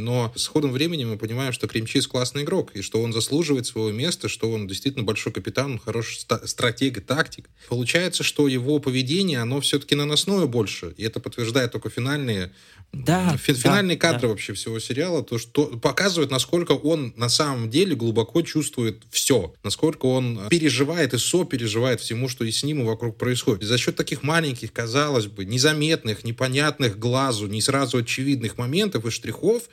но 0.00 0.32
с 0.34 0.46
ходом 0.46 0.72
времени 0.72 1.04
мы 1.04 1.16
понимаем, 1.16 1.52
что 1.52 1.68
Кримчиз 1.68 2.06
классный 2.06 2.42
игрок, 2.42 2.70
и 2.74 2.82
что 2.82 3.02
он 3.02 3.12
заслуживает 3.12 3.66
своего 3.66 3.90
места, 3.90 4.28
что 4.28 4.50
он 4.50 4.66
действительно 4.66 5.04
большой 5.04 5.32
капитан, 5.32 5.78
хороший 5.78 6.18
стратег 6.44 6.98
и 6.98 7.00
тактик. 7.00 7.48
Получается, 7.68 8.22
что 8.22 8.48
его 8.48 8.78
поведение, 8.78 9.40
оно 9.40 9.60
все-таки 9.60 9.94
наносное 9.94 10.46
больше, 10.46 10.94
и 10.96 11.04
это 11.04 11.20
подтверждает 11.20 11.72
только 11.72 11.90
финальные 11.90 12.52
да, 12.92 13.38
финальные 13.38 13.96
да, 13.96 14.08
кадры 14.08 14.22
да. 14.22 14.28
вообще 14.28 14.52
всего 14.52 14.78
сериала, 14.78 15.22
то, 15.22 15.38
что 15.38 15.64
показывает, 15.64 16.30
насколько 16.30 16.72
он 16.72 17.14
на 17.16 17.30
самом 17.30 17.70
деле 17.70 17.96
глубоко 17.96 18.42
чувствует 18.42 19.04
все, 19.10 19.54
насколько 19.64 20.06
он 20.06 20.48
переживает 20.50 21.14
и 21.14 21.18
сопереживает 21.18 22.00
всему, 22.00 22.28
что 22.28 22.44
и 22.44 22.50
с 22.50 22.62
ним 22.62 22.82
и 22.82 22.84
вокруг 22.84 23.11
происходит. 23.18 23.62
И 23.62 23.66
за 23.66 23.78
счет 23.78 23.96
таких 23.96 24.22
маленьких, 24.22 24.72
казалось 24.72 25.26
бы, 25.26 25.44
незаметных, 25.44 26.24
непонятных 26.24 26.98
глазу, 26.98 27.46
не 27.46 27.60
сразу 27.60 27.98
очевидных 27.98 28.58
моментов 28.58 29.04
и 29.06 29.10
штрихов, 29.10 29.64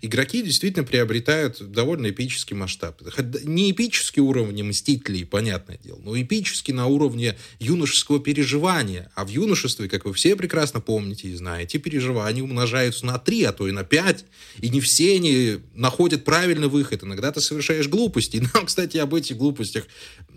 игроки 0.00 0.42
действительно 0.42 0.84
приобретают 0.84 1.60
довольно 1.72 2.10
эпический 2.10 2.56
масштаб. 2.56 3.00
Не 3.44 3.70
эпический 3.70 4.22
уровень 4.22 4.64
Мстителей, 4.64 5.24
понятное 5.24 5.78
дело, 5.82 6.00
но 6.02 6.20
эпический 6.20 6.72
на 6.72 6.86
уровне 6.86 7.36
юношеского 7.58 8.20
переживания. 8.20 9.10
А 9.14 9.24
в 9.24 9.28
юношестве, 9.28 9.88
как 9.88 10.04
вы 10.04 10.12
все 10.12 10.36
прекрасно 10.36 10.80
помните 10.80 11.28
и 11.28 11.34
знаете, 11.34 11.78
переживания 11.78 12.42
умножаются 12.42 13.06
на 13.06 13.18
3, 13.18 13.44
а 13.44 13.52
то 13.52 13.68
и 13.68 13.72
на 13.72 13.84
5. 13.84 14.24
И 14.60 14.68
не 14.68 14.80
все 14.80 15.16
они 15.16 15.58
находят 15.74 16.24
правильный 16.24 16.68
выход. 16.68 17.04
Иногда 17.04 17.32
ты 17.32 17.40
совершаешь 17.40 17.88
глупости. 17.88 18.36
И 18.36 18.40
нам, 18.54 18.66
кстати, 18.66 18.96
об 18.98 19.14
этих 19.14 19.36
глупостях 19.36 19.86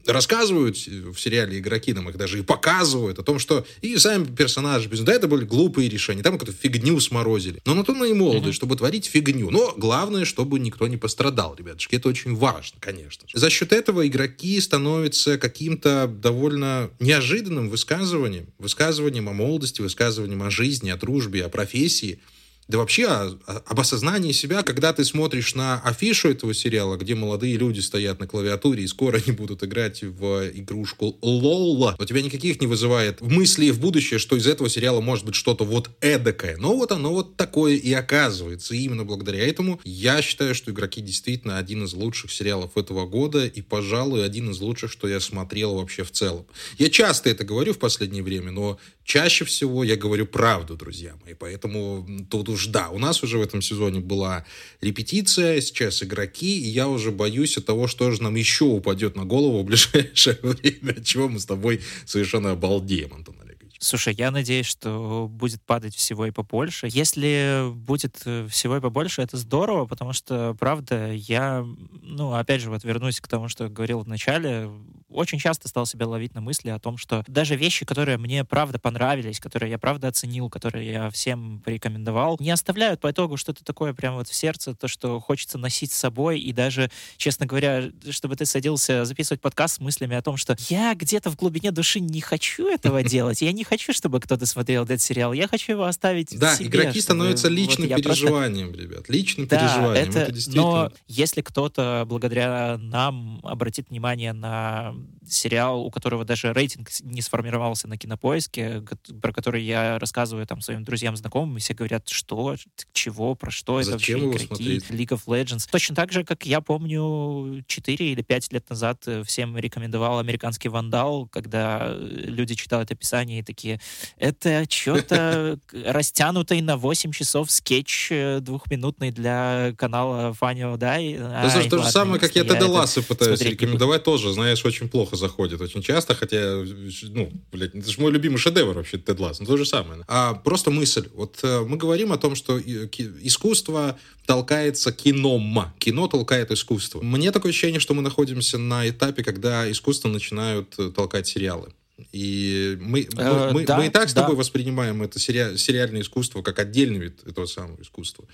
рассказывают 0.06 0.78
в 0.78 1.17
сериале 1.17 1.60
игроки, 1.60 1.93
нам 1.93 2.10
их 2.10 2.17
даже 2.17 2.39
и 2.39 2.41
показывают, 2.41 3.19
о 3.19 3.23
том, 3.23 3.39
что 3.39 3.65
и 3.82 3.97
сами 3.97 4.26
персонажи, 4.26 4.89
да, 4.89 5.13
это 5.13 5.28
были 5.28 5.45
глупые 5.45 5.89
решения, 5.89 6.23
там 6.23 6.38
какую-то 6.38 6.60
фигню 6.60 6.99
сморозили. 6.99 7.62
Но 7.65 7.73
на 7.73 7.84
то 7.84 7.93
мы 7.93 8.10
и 8.10 8.13
молоды, 8.13 8.49
mm-hmm. 8.49 8.54
чтобы 8.54 8.76
творить 8.76 9.06
фигню. 9.06 9.49
Но 9.53 9.71
главное, 9.77 10.25
чтобы 10.25 10.57
никто 10.57 10.87
не 10.87 10.97
пострадал, 10.97 11.53
ребятушки. 11.55 11.97
Это 11.97 12.09
очень 12.09 12.35
важно, 12.35 12.79
конечно 12.79 13.27
же. 13.27 13.37
За 13.37 13.51
счет 13.51 13.71
этого 13.71 14.07
игроки 14.07 14.59
становятся 14.59 15.37
каким-то 15.37 16.07
довольно 16.07 16.89
неожиданным 16.99 17.69
высказыванием. 17.69 18.47
Высказыванием 18.57 19.29
о 19.29 19.33
молодости, 19.33 19.81
высказыванием 19.81 20.41
о 20.41 20.49
жизни, 20.49 20.89
о 20.89 20.97
дружбе, 20.97 21.45
о 21.45 21.49
профессии– 21.49 22.19
да 22.67 22.78
вообще 22.78 23.08
о, 23.08 23.38
об 23.45 23.80
осознании 23.80 24.32
себя, 24.32 24.63
когда 24.63 24.93
ты 24.93 25.04
смотришь 25.04 25.56
на 25.56 25.82
афишу 25.82 26.30
этого 26.30 26.54
сериала, 26.54 26.97
где 26.97 27.15
молодые 27.15 27.58
люди 27.58 27.80
стоят 27.80 28.19
на 28.19 28.28
клавиатуре 28.28 28.84
и 28.84 28.88
скоро 28.88 29.17
они 29.17 29.36
будут 29.36 29.63
играть 29.63 30.02
в 30.02 30.49
игрушку 30.54 31.17
Лола, 31.21 31.95
у 31.99 32.06
тебя 32.06 32.21
никаких 32.21 32.62
не 32.62 32.67
вызывает 32.67 33.21
мысли 33.21 33.69
в 33.71 33.80
будущее, 33.80 34.19
что 34.19 34.36
из 34.38 34.47
этого 34.47 34.69
сериала 34.69 35.02
может 35.02 35.26
быть 35.26 35.36
что-то 35.36 35.65
вот 35.65 35.89
эдакое. 36.02 36.58
Но 36.58 36.76
вот 36.76 36.91
оно 36.91 37.13
вот 37.13 37.36
такое 37.36 37.76
и 37.76 37.91
оказывается. 37.93 38.76
И 38.76 38.80
именно 38.80 39.04
благодаря 39.04 39.45
этому 39.45 39.80
я 39.84 40.21
считаю, 40.21 40.56
что 40.56 40.71
«Игроки» 40.71 41.02
действительно 41.02 41.58
один 41.58 41.84
из 41.84 41.93
лучших 41.93 42.32
сериалов 42.32 42.78
этого 42.78 43.06
года 43.06 43.45
и, 43.45 43.62
пожалуй, 43.62 44.26
один 44.26 44.52
из 44.52 44.60
лучших, 44.60 44.91
что 44.91 45.08
я 45.08 45.19
смотрел 45.19 45.76
вообще 45.76 46.04
в 46.04 46.12
целом. 46.12 46.45
Я 46.78 46.89
часто 46.89 47.30
это 47.30 47.43
говорю 47.43 47.73
в 47.73 47.80
последнее 47.80 48.23
время, 48.23 48.52
но 48.52 48.78
чаще 49.04 49.45
всего 49.45 49.84
я 49.84 49.95
говорю 49.95 50.26
правду, 50.26 50.76
друзья 50.76 51.15
мои. 51.26 51.34
Поэтому 51.34 52.08
тут 52.30 52.49
уж 52.53 52.67
да, 52.67 52.89
у 52.89 52.99
нас 52.99 53.23
уже 53.23 53.37
в 53.37 53.41
этом 53.41 53.61
сезоне 53.61 53.99
была 53.99 54.45
репетиция, 54.81 55.59
сейчас 55.61 56.01
игроки, 56.03 56.59
и 56.59 56.69
я 56.69 56.87
уже 56.87 57.11
боюсь 57.11 57.57
от 57.57 57.65
того, 57.65 57.87
что 57.87 58.11
же 58.11 58.23
нам 58.23 58.35
еще 58.35 58.65
упадет 58.65 59.15
на 59.15 59.25
голову 59.25 59.61
в 59.61 59.65
ближайшее 59.65 60.37
время, 60.41 60.91
от 60.91 61.05
чего 61.05 61.27
мы 61.27 61.39
с 61.39 61.45
тобой 61.45 61.81
совершенно 62.05 62.51
обалдеем, 62.51 63.13
Антон 63.13 63.35
Слушай, 63.83 64.15
я 64.17 64.31
надеюсь, 64.31 64.65
что 64.65 65.27
будет 65.29 65.61
падать 65.61 65.93
всего 65.93 66.25
и 66.25 66.31
побольше. 66.31 66.87
Если 66.89 67.69
будет 67.73 68.21
э, 68.23 68.47
всего 68.49 68.77
и 68.77 68.79
побольше, 68.79 69.21
это 69.21 69.35
здорово, 69.35 69.85
потому 69.85 70.13
что, 70.13 70.55
правда, 70.57 71.11
я, 71.11 71.65
ну, 72.01 72.33
опять 72.33 72.61
же, 72.61 72.69
вот 72.69 72.85
вернусь 72.85 73.19
к 73.19 73.27
тому, 73.27 73.49
что 73.49 73.67
говорил 73.67 73.99
в 73.99 74.07
начале, 74.07 74.69
очень 75.13 75.39
часто 75.39 75.67
стал 75.67 75.86
себя 75.86 76.08
ловить 76.08 76.34
на 76.34 76.41
мысли 76.41 76.69
о 76.69 76.80
том, 76.80 76.97
что 76.97 77.23
даже 77.28 77.56
вещи, 77.56 77.86
которые 77.86 78.17
мне 78.17 78.43
правда 78.43 78.80
понравились, 78.80 79.39
которые 79.39 79.71
я 79.71 79.78
правда 79.78 80.08
оценил, 80.08 80.49
которые 80.49 80.91
я 80.91 81.10
всем 81.10 81.62
порекомендовал, 81.63 82.38
не 82.39 82.52
оставляют 82.52 82.99
по 82.99 83.12
итогу 83.12 83.38
что-то 83.38 83.63
такое 83.63 83.93
прямо 83.93 84.17
вот 84.17 84.28
в 84.28 84.34
сердце, 84.34 84.76
то, 84.76 84.88
что 84.88 85.19
хочется 85.19 85.58
носить 85.58 85.91
с 85.91 85.97
собой, 85.97 86.39
и 86.39 86.52
даже, 86.54 86.89
честно 87.17 87.45
говоря, 87.45 87.91
чтобы 88.10 88.36
ты 88.36 88.45
садился 88.45 89.06
записывать 89.06 89.41
подкаст 89.41 89.76
с 89.76 89.80
мыслями 89.80 90.15
о 90.15 90.21
том, 90.21 90.38
что 90.38 90.56
я 90.69 90.93
где-то 90.95 91.30
в 91.30 91.36
глубине 91.36 91.71
души 91.71 91.99
не 91.99 92.21
хочу 92.21 92.67
этого 92.67 93.04
делать, 93.04 93.41
я 93.41 93.52
не 93.52 93.63
хочу, 93.63 93.93
чтобы 93.93 94.19
кто-то 94.19 94.45
смотрел 94.45 94.84
этот 94.84 95.02
сериал, 95.02 95.34
я 95.34 95.47
хочу 95.47 95.73
его 95.73 95.86
оставить 95.86 96.38
Да, 96.38 96.56
себе, 96.56 96.67
игроки 96.67 96.99
становятся 97.02 97.47
личным 97.49 97.88
вот 97.89 97.97
переживанием, 97.97 98.67
просто... 98.69 98.84
ребят, 98.84 99.10
личным 99.10 99.47
да, 99.47 99.60
переживанием. 99.60 100.10
Это, 100.10 100.19
это 100.19 100.32
действительно... 100.32 100.65
Но 100.65 100.91
если 101.08 101.41
кто-то 101.41 102.06
благодаря 102.08 102.78
нам 102.78 103.39
обратит 103.43 103.89
внимание 103.89 104.34
на 104.34 104.95
сериал, 105.27 105.81
у 105.81 105.91
которого 105.91 106.25
даже 106.25 106.53
рейтинг 106.53 106.89
не 107.01 107.21
сформировался 107.21 107.87
на 107.87 107.97
кинопоиске, 107.97 108.83
про 109.21 109.33
который 109.33 109.63
я 109.63 109.99
рассказываю 109.99 110.45
там 110.45 110.61
своим 110.61 110.83
друзьям, 110.83 111.15
знакомым, 111.15 111.57
и 111.57 111.59
все 111.59 111.73
говорят, 111.73 112.09
что, 112.09 112.55
чего, 112.93 113.35
про 113.35 113.51
что 113.51 113.81
Зачем 113.81 114.19
это 114.19 114.27
вообще, 114.27 114.47
прекрати, 114.47 114.77
League 114.93 115.09
of 115.09 115.21
Legends. 115.27 115.67
Точно 115.69 115.95
так 115.95 116.11
же, 116.11 116.23
как 116.23 116.45
я 116.45 116.61
помню, 116.61 117.63
4 117.67 118.11
или 118.11 118.21
5 118.21 118.53
лет 118.53 118.69
назад 118.69 119.03
э, 119.07 119.23
всем 119.23 119.57
рекомендовал 119.57 120.19
американский 120.19 120.69
вандал, 120.69 121.27
когда 121.27 121.95
люди 121.97 122.55
читают 122.55 122.91
описание 122.91 123.39
и 123.39 123.43
такие, 123.43 123.79
это 124.17 124.65
что-то 124.69 125.59
растянутый 125.85 126.61
на 126.61 126.77
8 126.77 127.11
часов 127.11 127.51
скетч 127.51 128.09
э, 128.11 128.39
двухминутный 128.41 129.11
для 129.11 129.73
канала 129.77 130.35
Funny 130.39 130.77
Die. 130.77 131.15
Это 131.15 131.69
то 131.69 131.83
же 131.83 131.89
самое, 131.89 132.19
как 132.19 132.35
я 132.35 132.43
Теда 132.43 132.67
Ласса 132.67 133.01
пытаюсь 133.01 133.41
рекомендовать 133.41 134.03
тоже, 134.03 134.33
знаешь, 134.33 134.63
очень 134.65 134.89
плохо 134.93 135.15
заходит 135.15 135.60
очень 135.60 135.82
часто, 135.82 136.13
хотя, 136.13 136.63
ну, 137.10 137.32
блядь, 137.51 137.73
это 137.73 137.89
же 137.89 137.99
мой 137.99 138.12
любимый 138.12 138.38
шедевр 138.38 138.75
вообще, 138.75 138.99
Тед 138.99 139.19
Ласс, 139.19 139.39
ну, 139.39 139.47
то 139.47 139.58
же 139.58 139.65
самое. 139.65 140.03
А 140.08 140.36
просто 140.36 140.69
мысль. 140.69 141.10
Вот 141.15 141.39
э, 141.41 141.62
мы 141.67 141.77
говорим 141.77 142.12
о 142.12 142.17
том, 142.17 142.36
что 142.36 142.60
искусство 142.60 143.97
толкается 144.27 144.91
кином. 144.91 145.73
Кино 145.79 146.08
толкает 146.08 146.51
искусство. 146.51 147.01
Мне 147.01 147.32
такое 147.32 147.49
ощущение, 147.49 147.79
что 147.79 147.95
мы 147.95 148.03
находимся 148.03 148.60
на 148.60 148.88
этапе, 148.88 149.23
когда 149.23 149.69
искусство 149.71 150.10
начинают 150.10 150.75
э, 150.77 150.91
толкать 150.95 151.25
сериалы. 151.25 151.73
И 152.12 152.77
мы, 152.82 153.01
э, 153.01 153.51
мы, 153.53 153.65
да, 153.65 153.77
мы 153.77 153.88
и 153.88 153.89
так 153.89 154.10
с 154.10 154.13
тобой 154.13 154.36
да. 154.36 154.39
воспринимаем 154.39 155.03
это 155.03 155.19
сери, 155.19 155.58
сериальное 155.58 156.01
искусство 156.01 156.41
как 156.41 156.60
отдельный 156.60 156.99
вид 156.99 157.21
этого 157.25 157.45
самого 157.45 157.82
искусства. 157.82 158.25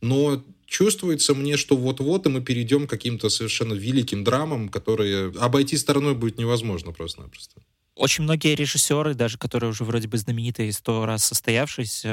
Но 0.00 0.42
чувствуется 0.66 1.34
мне, 1.34 1.56
что 1.56 1.76
вот-вот 1.76 2.26
и 2.26 2.30
мы 2.30 2.40
перейдем 2.40 2.86
к 2.86 2.90
каким-то 2.90 3.28
совершенно 3.28 3.74
великим 3.74 4.24
драмам, 4.24 4.68
которые 4.70 5.32
обойти 5.38 5.76
стороной 5.76 6.14
будет 6.14 6.38
невозможно 6.38 6.92
просто-напросто 6.92 7.60
очень 7.94 8.24
многие 8.24 8.54
режиссеры, 8.54 9.14
даже 9.14 9.38
которые 9.38 9.70
уже 9.70 9.84
вроде 9.84 10.08
бы 10.08 10.16
знаменитые 10.16 10.72
сто 10.72 11.04
раз 11.06 11.24
состоявшись, 11.24 12.04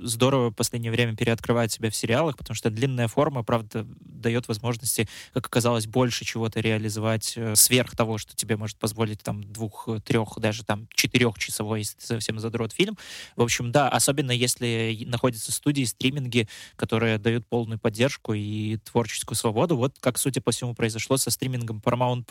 здорово 0.00 0.50
в 0.50 0.54
последнее 0.54 0.92
время 0.92 1.16
переоткрывают 1.16 1.72
себя 1.72 1.90
в 1.90 1.96
сериалах, 1.96 2.36
потому 2.36 2.54
что 2.54 2.70
длинная 2.70 3.08
форма, 3.08 3.42
правда, 3.42 3.86
дает 4.00 4.48
возможности, 4.48 5.08
как 5.32 5.46
оказалось, 5.46 5.86
больше 5.86 6.24
чего-то 6.24 6.60
реализовать 6.60 7.34
э, 7.36 7.54
сверх 7.54 7.96
того, 7.96 8.18
что 8.18 8.34
тебе 8.34 8.56
может 8.56 8.78
позволить 8.78 9.22
там 9.22 9.42
двух, 9.44 9.88
трех, 10.04 10.38
даже 10.38 10.64
там 10.64 10.88
четырехчасовой, 10.94 11.80
если 11.80 11.96
ты 11.98 12.06
совсем 12.06 12.38
задрот 12.38 12.72
фильм. 12.72 12.96
В 13.36 13.42
общем, 13.42 13.72
да, 13.72 13.88
особенно 13.88 14.30
если 14.30 15.04
находятся 15.06 15.52
студии, 15.52 15.84
стриминги, 15.84 16.48
которые 16.76 17.18
дают 17.18 17.46
полную 17.46 17.78
поддержку 17.78 18.32
и 18.34 18.78
творческую 18.78 19.36
свободу. 19.36 19.76
Вот 19.76 19.96
как, 20.00 20.18
судя 20.18 20.40
по 20.40 20.50
всему, 20.50 20.74
произошло 20.74 21.16
со 21.16 21.30
стримингом 21.30 21.80
Paramount+. 21.84 22.24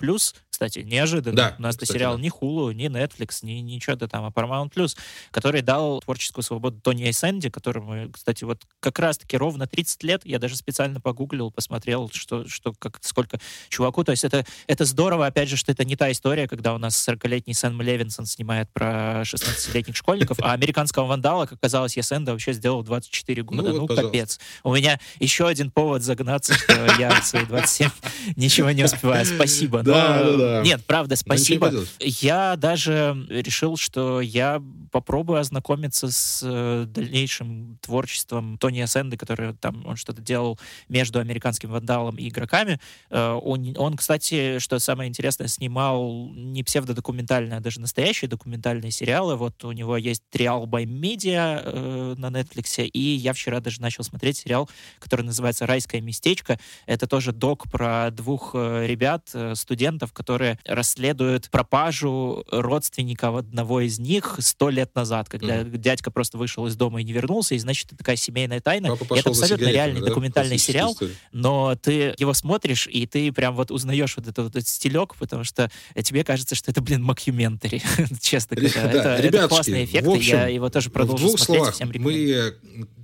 Кстати, 0.55 0.79
неожиданно. 0.79 1.35
Да, 1.35 1.55
У 1.59 1.61
нас 1.61 1.75
кстати, 1.75 1.91
сериал 1.91 2.15
да. 2.15 2.21
ни 2.21 2.31
Hulu, 2.31 2.73
ни 2.73 2.87
Netflix, 2.87 3.39
ни 3.41 3.55
ничего-то 3.55 4.07
там, 4.07 4.23
а 4.23 4.29
Paramount 4.29 4.71
Plus, 4.71 4.95
который 5.31 5.61
дал 5.61 5.99
творческую 5.99 6.45
свободу 6.45 6.79
Тони 6.79 7.03
Айсенди, 7.03 7.49
которому, 7.49 8.09
кстати, 8.09 8.45
вот 8.45 8.61
как 8.79 8.97
раз-таки 8.99 9.35
ровно 9.35 9.67
30 9.67 10.03
лет, 10.03 10.21
я 10.23 10.39
даже 10.39 10.55
специально 10.55 11.01
погуглил, 11.01 11.51
посмотрел, 11.51 12.09
что, 12.13 12.47
что 12.47 12.71
как, 12.79 12.99
сколько 13.01 13.37
чуваку, 13.67 14.05
то 14.05 14.11
есть 14.11 14.23
это, 14.23 14.45
это 14.67 14.85
здорово, 14.85 15.25
опять 15.25 15.49
же, 15.49 15.57
что 15.57 15.73
это 15.73 15.83
не 15.83 15.97
та 15.97 16.09
история, 16.09 16.47
когда 16.47 16.73
у 16.73 16.77
нас 16.77 16.95
40-летний 17.05 17.53
Сэм 17.53 17.81
Левинсон 17.81 18.25
снимает 18.25 18.69
про 18.71 19.23
16-летних 19.23 19.97
школьников, 19.97 20.37
а 20.39 20.53
американского 20.53 21.03
вандала, 21.03 21.47
как 21.47 21.57
оказалось, 21.57 21.97
Ясенда 21.97 22.31
вообще 22.31 22.53
сделал 22.53 22.81
24 22.81 23.43
года. 23.43 23.61
Ну, 23.61 23.81
вот, 23.81 23.89
ну 23.89 23.95
капец. 23.95 24.39
У 24.63 24.73
меня 24.73 25.01
еще 25.19 25.49
один 25.49 25.69
повод 25.69 26.01
загнаться, 26.01 26.53
что 26.53 26.73
я 26.97 27.09
в 27.19 27.25
свои 27.25 27.45
27 27.45 27.89
ничего 28.37 28.71
не 28.71 28.85
успеваю. 28.85 29.25
Спасибо. 29.25 29.83
Да, 29.83 30.23
да, 30.23 30.37
да. 30.37 30.44
Нет, 30.63 30.84
правда, 30.86 31.15
спасибо. 31.15 31.71
Я 31.99 32.55
даже 32.55 33.25
решил, 33.29 33.77
что 33.77 34.21
я 34.21 34.62
попробую 34.95 35.39
ознакомиться 35.39 36.10
с 36.10 36.41
э, 36.41 36.86
дальнейшим 36.88 37.77
творчеством 37.81 38.58
Тони 38.58 38.79
Асенды, 38.79 39.17
который 39.17 39.53
там, 39.53 39.86
он 39.86 39.97
что-то 39.97 40.21
делал 40.21 40.58
между 40.88 41.19
американским 41.19 41.69
вандалом 41.69 42.15
и 42.15 42.29
игроками. 42.29 42.79
Э, 43.10 43.31
он, 43.31 43.75
он, 43.77 43.97
кстати, 43.97 44.60
что 44.60 44.79
самое 44.79 45.10
интересное, 45.10 45.49
снимал 45.49 46.29
не 46.34 46.63
псевдодокументальные, 46.63 47.58
а 47.58 47.60
даже 47.60 47.81
настоящие 47.81 48.29
документальные 48.29 48.91
сериалы. 48.91 49.36
Вот 49.36 49.65
у 49.65 49.73
него 49.73 49.97
есть 49.97 50.23
«Триал 50.29 50.65
by 50.65 50.86
Media» 50.86 51.62
э, 51.62 52.15
на 52.17 52.27
Netflix, 52.27 52.86
и 52.86 52.99
я 52.99 53.34
вчера 53.34 53.60
даже 53.60 53.81
начал 53.81 54.05
смотреть 54.05 54.38
сериал, 54.38 54.69
который 54.99 55.23
называется 55.23 55.65
«Райское 55.65 55.99
местечко». 55.99 56.58
Это 56.86 57.05
тоже 57.05 57.34
док 57.34 57.69
про 57.69 58.12
двух 58.12 58.55
ребят, 58.55 59.29
студентов, 59.55 60.13
которые 60.13 60.35
расследуют 60.65 61.50
пропажу 61.50 62.43
родственника 62.52 63.36
одного 63.38 63.82
из 63.82 64.00
них 64.00 64.38
сто 64.39 64.69
лет 64.69 64.93
назад, 64.95 65.30
когда 65.30 65.62
mm. 65.62 65.78
дядька 65.78 66.12
просто 66.12 66.38
вышел 66.38 66.67
из 66.67 66.76
дома 66.76 67.02
и 67.02 67.04
не 67.04 67.13
вернулся, 67.13 67.56
и 67.56 67.60
значит, 67.60 67.88
это 67.88 67.98
такая 67.98 68.15
семейная 68.15 68.62
тайна. 68.62 68.95
это 69.12 69.30
абсолютно 69.30 69.67
реальный 69.67 70.02
да? 70.02 70.08
документальный 70.08 70.58
сериал, 70.58 70.93
история. 70.93 71.13
но 71.32 71.76
ты 71.76 72.15
его 72.17 72.34
смотришь, 72.34 72.88
и 72.88 73.06
ты 73.08 73.32
прям 73.32 73.56
вот 73.56 73.71
узнаешь 73.71 74.15
вот 74.17 74.28
этот, 74.28 74.45
вот 74.45 74.56
этот 74.56 74.67
стилек, 74.67 75.15
потому 75.15 75.43
что 75.43 75.71
тебе 76.04 76.24
кажется, 76.24 76.56
что 76.56 76.71
это, 76.71 76.82
блин, 76.82 77.04
макюментари, 77.04 77.82
честно 78.21 78.56
говоря. 78.56 78.91
Да, 78.91 79.17
это, 79.17 79.21
ребятушки, 79.21 79.38
это 79.38 79.48
классные 79.48 79.86
эффекты, 79.86 80.10
общем, 80.12 80.38
я 80.38 80.48
его 80.48 80.69
тоже 80.69 80.89
продолжу 80.89 81.26
в 81.26 81.28
двух 81.28 81.39
смотреть, 81.39 81.58
словах, 81.58 81.76
всем 81.76 81.91
Мы 81.95 82.56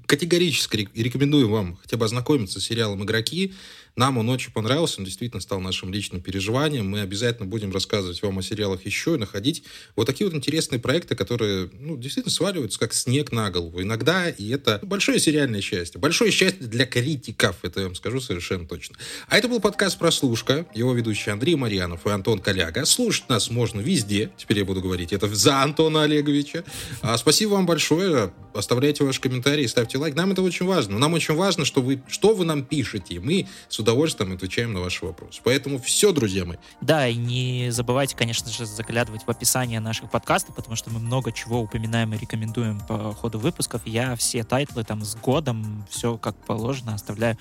категорически 0.06 0.89
рекомендуем 0.94 1.52
вам 1.52 1.78
хотя 1.82 1.98
бы 1.98 2.06
ознакомиться 2.06 2.60
с 2.60 2.63
сериалом 2.65 3.04
«Игроки». 3.04 3.54
Нам 3.95 4.17
он 4.17 4.30
очень 4.30 4.51
понравился, 4.51 4.99
он 4.99 5.06
действительно 5.06 5.41
стал 5.41 5.60
нашим 5.60 5.91
личным 5.91 6.21
переживанием. 6.21 6.89
Мы 6.89 7.01
обязательно 7.01 7.47
будем 7.47 7.71
рассказывать 7.71 8.21
вам 8.21 8.39
о 8.39 8.41
сериалах 8.41 8.86
еще 8.86 9.15
и 9.15 9.17
находить 9.17 9.63
вот 9.95 10.06
такие 10.06 10.27
вот 10.30 10.36
интересные 10.36 10.80
проекты, 10.80 11.15
которые 11.15 11.69
ну, 11.73 11.97
действительно 11.97 12.32
сваливаются 12.32 12.80
как 12.80 12.93
снег 12.93 13.32
на 13.32 13.49
голову. 13.51 13.82
Иногда, 13.82 14.30
и 14.30 14.49
это 14.49 14.80
большое 14.84 15.19
сериальное 15.19 15.62
счастье. 15.62 15.99
Большое 15.99 16.32
счастье 16.32 16.65
для 16.67 16.86
критиков, 16.86 17.58
это 17.63 17.82
я 17.82 17.86
вам 17.88 17.95
скажу 17.95 18.21
совершенно 18.21 18.65
точно. 18.65 18.95
А 19.27 19.38
это 19.38 19.47
был 19.49 19.60
подкаст 19.60 19.99
«Прослушка». 19.99 20.65
Его 20.73 20.93
ведущий 20.93 21.30
Андрей 21.30 21.56
Марьянов 21.56 22.08
и 22.08 22.10
Антон 22.10 22.39
Коляга. 22.39 22.86
Слушать 22.86 23.27
нас 23.30 23.49
можно 23.51 23.82
везде. 23.82 24.32
Теперь 24.38 24.60
я 24.60 24.65
буду 24.65 24.82
говорить 24.82 25.12
это 25.12 25.27
за 25.27 25.62
Антона 25.62 26.04
Олеговича. 26.04 26.63
А, 27.01 27.17
спасибо 27.17 27.51
вам 27.51 27.65
большое. 27.65 28.34
Оставляйте 28.54 29.04
ваши 29.04 29.19
комментарии, 29.19 29.65
ставьте 29.65 29.97
лайк. 29.97 30.15
Нам 30.15 30.32
это 30.32 30.41
очень 30.41 30.65
важно. 30.65 30.97
Нам 30.97 31.13
очень 31.13 31.36
важно, 31.36 31.65
что 31.65 31.82
вы, 31.82 32.01
что 32.08 32.34
вы 32.34 32.45
нам 32.45 32.63
пишете. 32.63 33.19
Мы 33.19 33.47
с 33.69 33.81
удовольствием 33.82 34.34
отвечаем 34.34 34.74
на 34.74 34.80
ваши 34.80 35.06
вопросы. 35.06 35.41
Поэтому 35.44 35.80
все, 35.80 36.12
друзья 36.12 36.46
мои. 36.46 36.58
Да, 36.82 37.08
и 37.08 37.15
не 37.15 37.70
забывайте, 37.72 38.15
конечно 38.15 38.50
же, 38.50 38.65
заглядывать 38.65 39.24
в 39.24 39.30
описание 39.30 39.80
наших 39.80 40.10
подкастов, 40.10 40.56
потому 40.56 40.76
что 40.76 40.89
мы 40.89 41.00
много 41.00 41.32
чего 41.32 41.62
упоминаем 41.62 42.13
и 42.13 42.17
рекомендуем 42.17 42.80
по 42.88 43.13
ходу 43.13 43.39
выпусков. 43.39 43.82
Я 43.86 44.15
все 44.15 44.44
тайтлы 44.44 44.84
там 44.84 45.04
с 45.04 45.15
годом, 45.15 45.86
все 45.89 46.17
как 46.17 46.36
положено 46.46 46.94
оставляю 46.94 47.38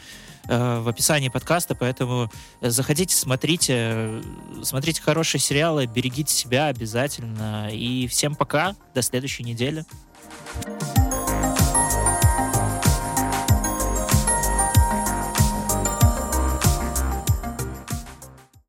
э, 0.48 0.80
в 0.80 0.88
описании 0.88 1.28
подкаста, 1.28 1.74
поэтому 1.74 2.30
заходите, 2.60 3.14
смотрите, 3.14 4.22
смотрите 4.62 5.02
хорошие 5.02 5.40
сериалы, 5.40 5.86
берегите 5.86 6.34
себя 6.34 6.66
обязательно. 6.66 7.68
И 7.72 8.06
всем 8.06 8.34
пока, 8.34 8.74
до 8.94 9.02
следующей 9.02 9.44
недели. 9.44 9.84
thank 10.62 10.98
you 10.98 11.09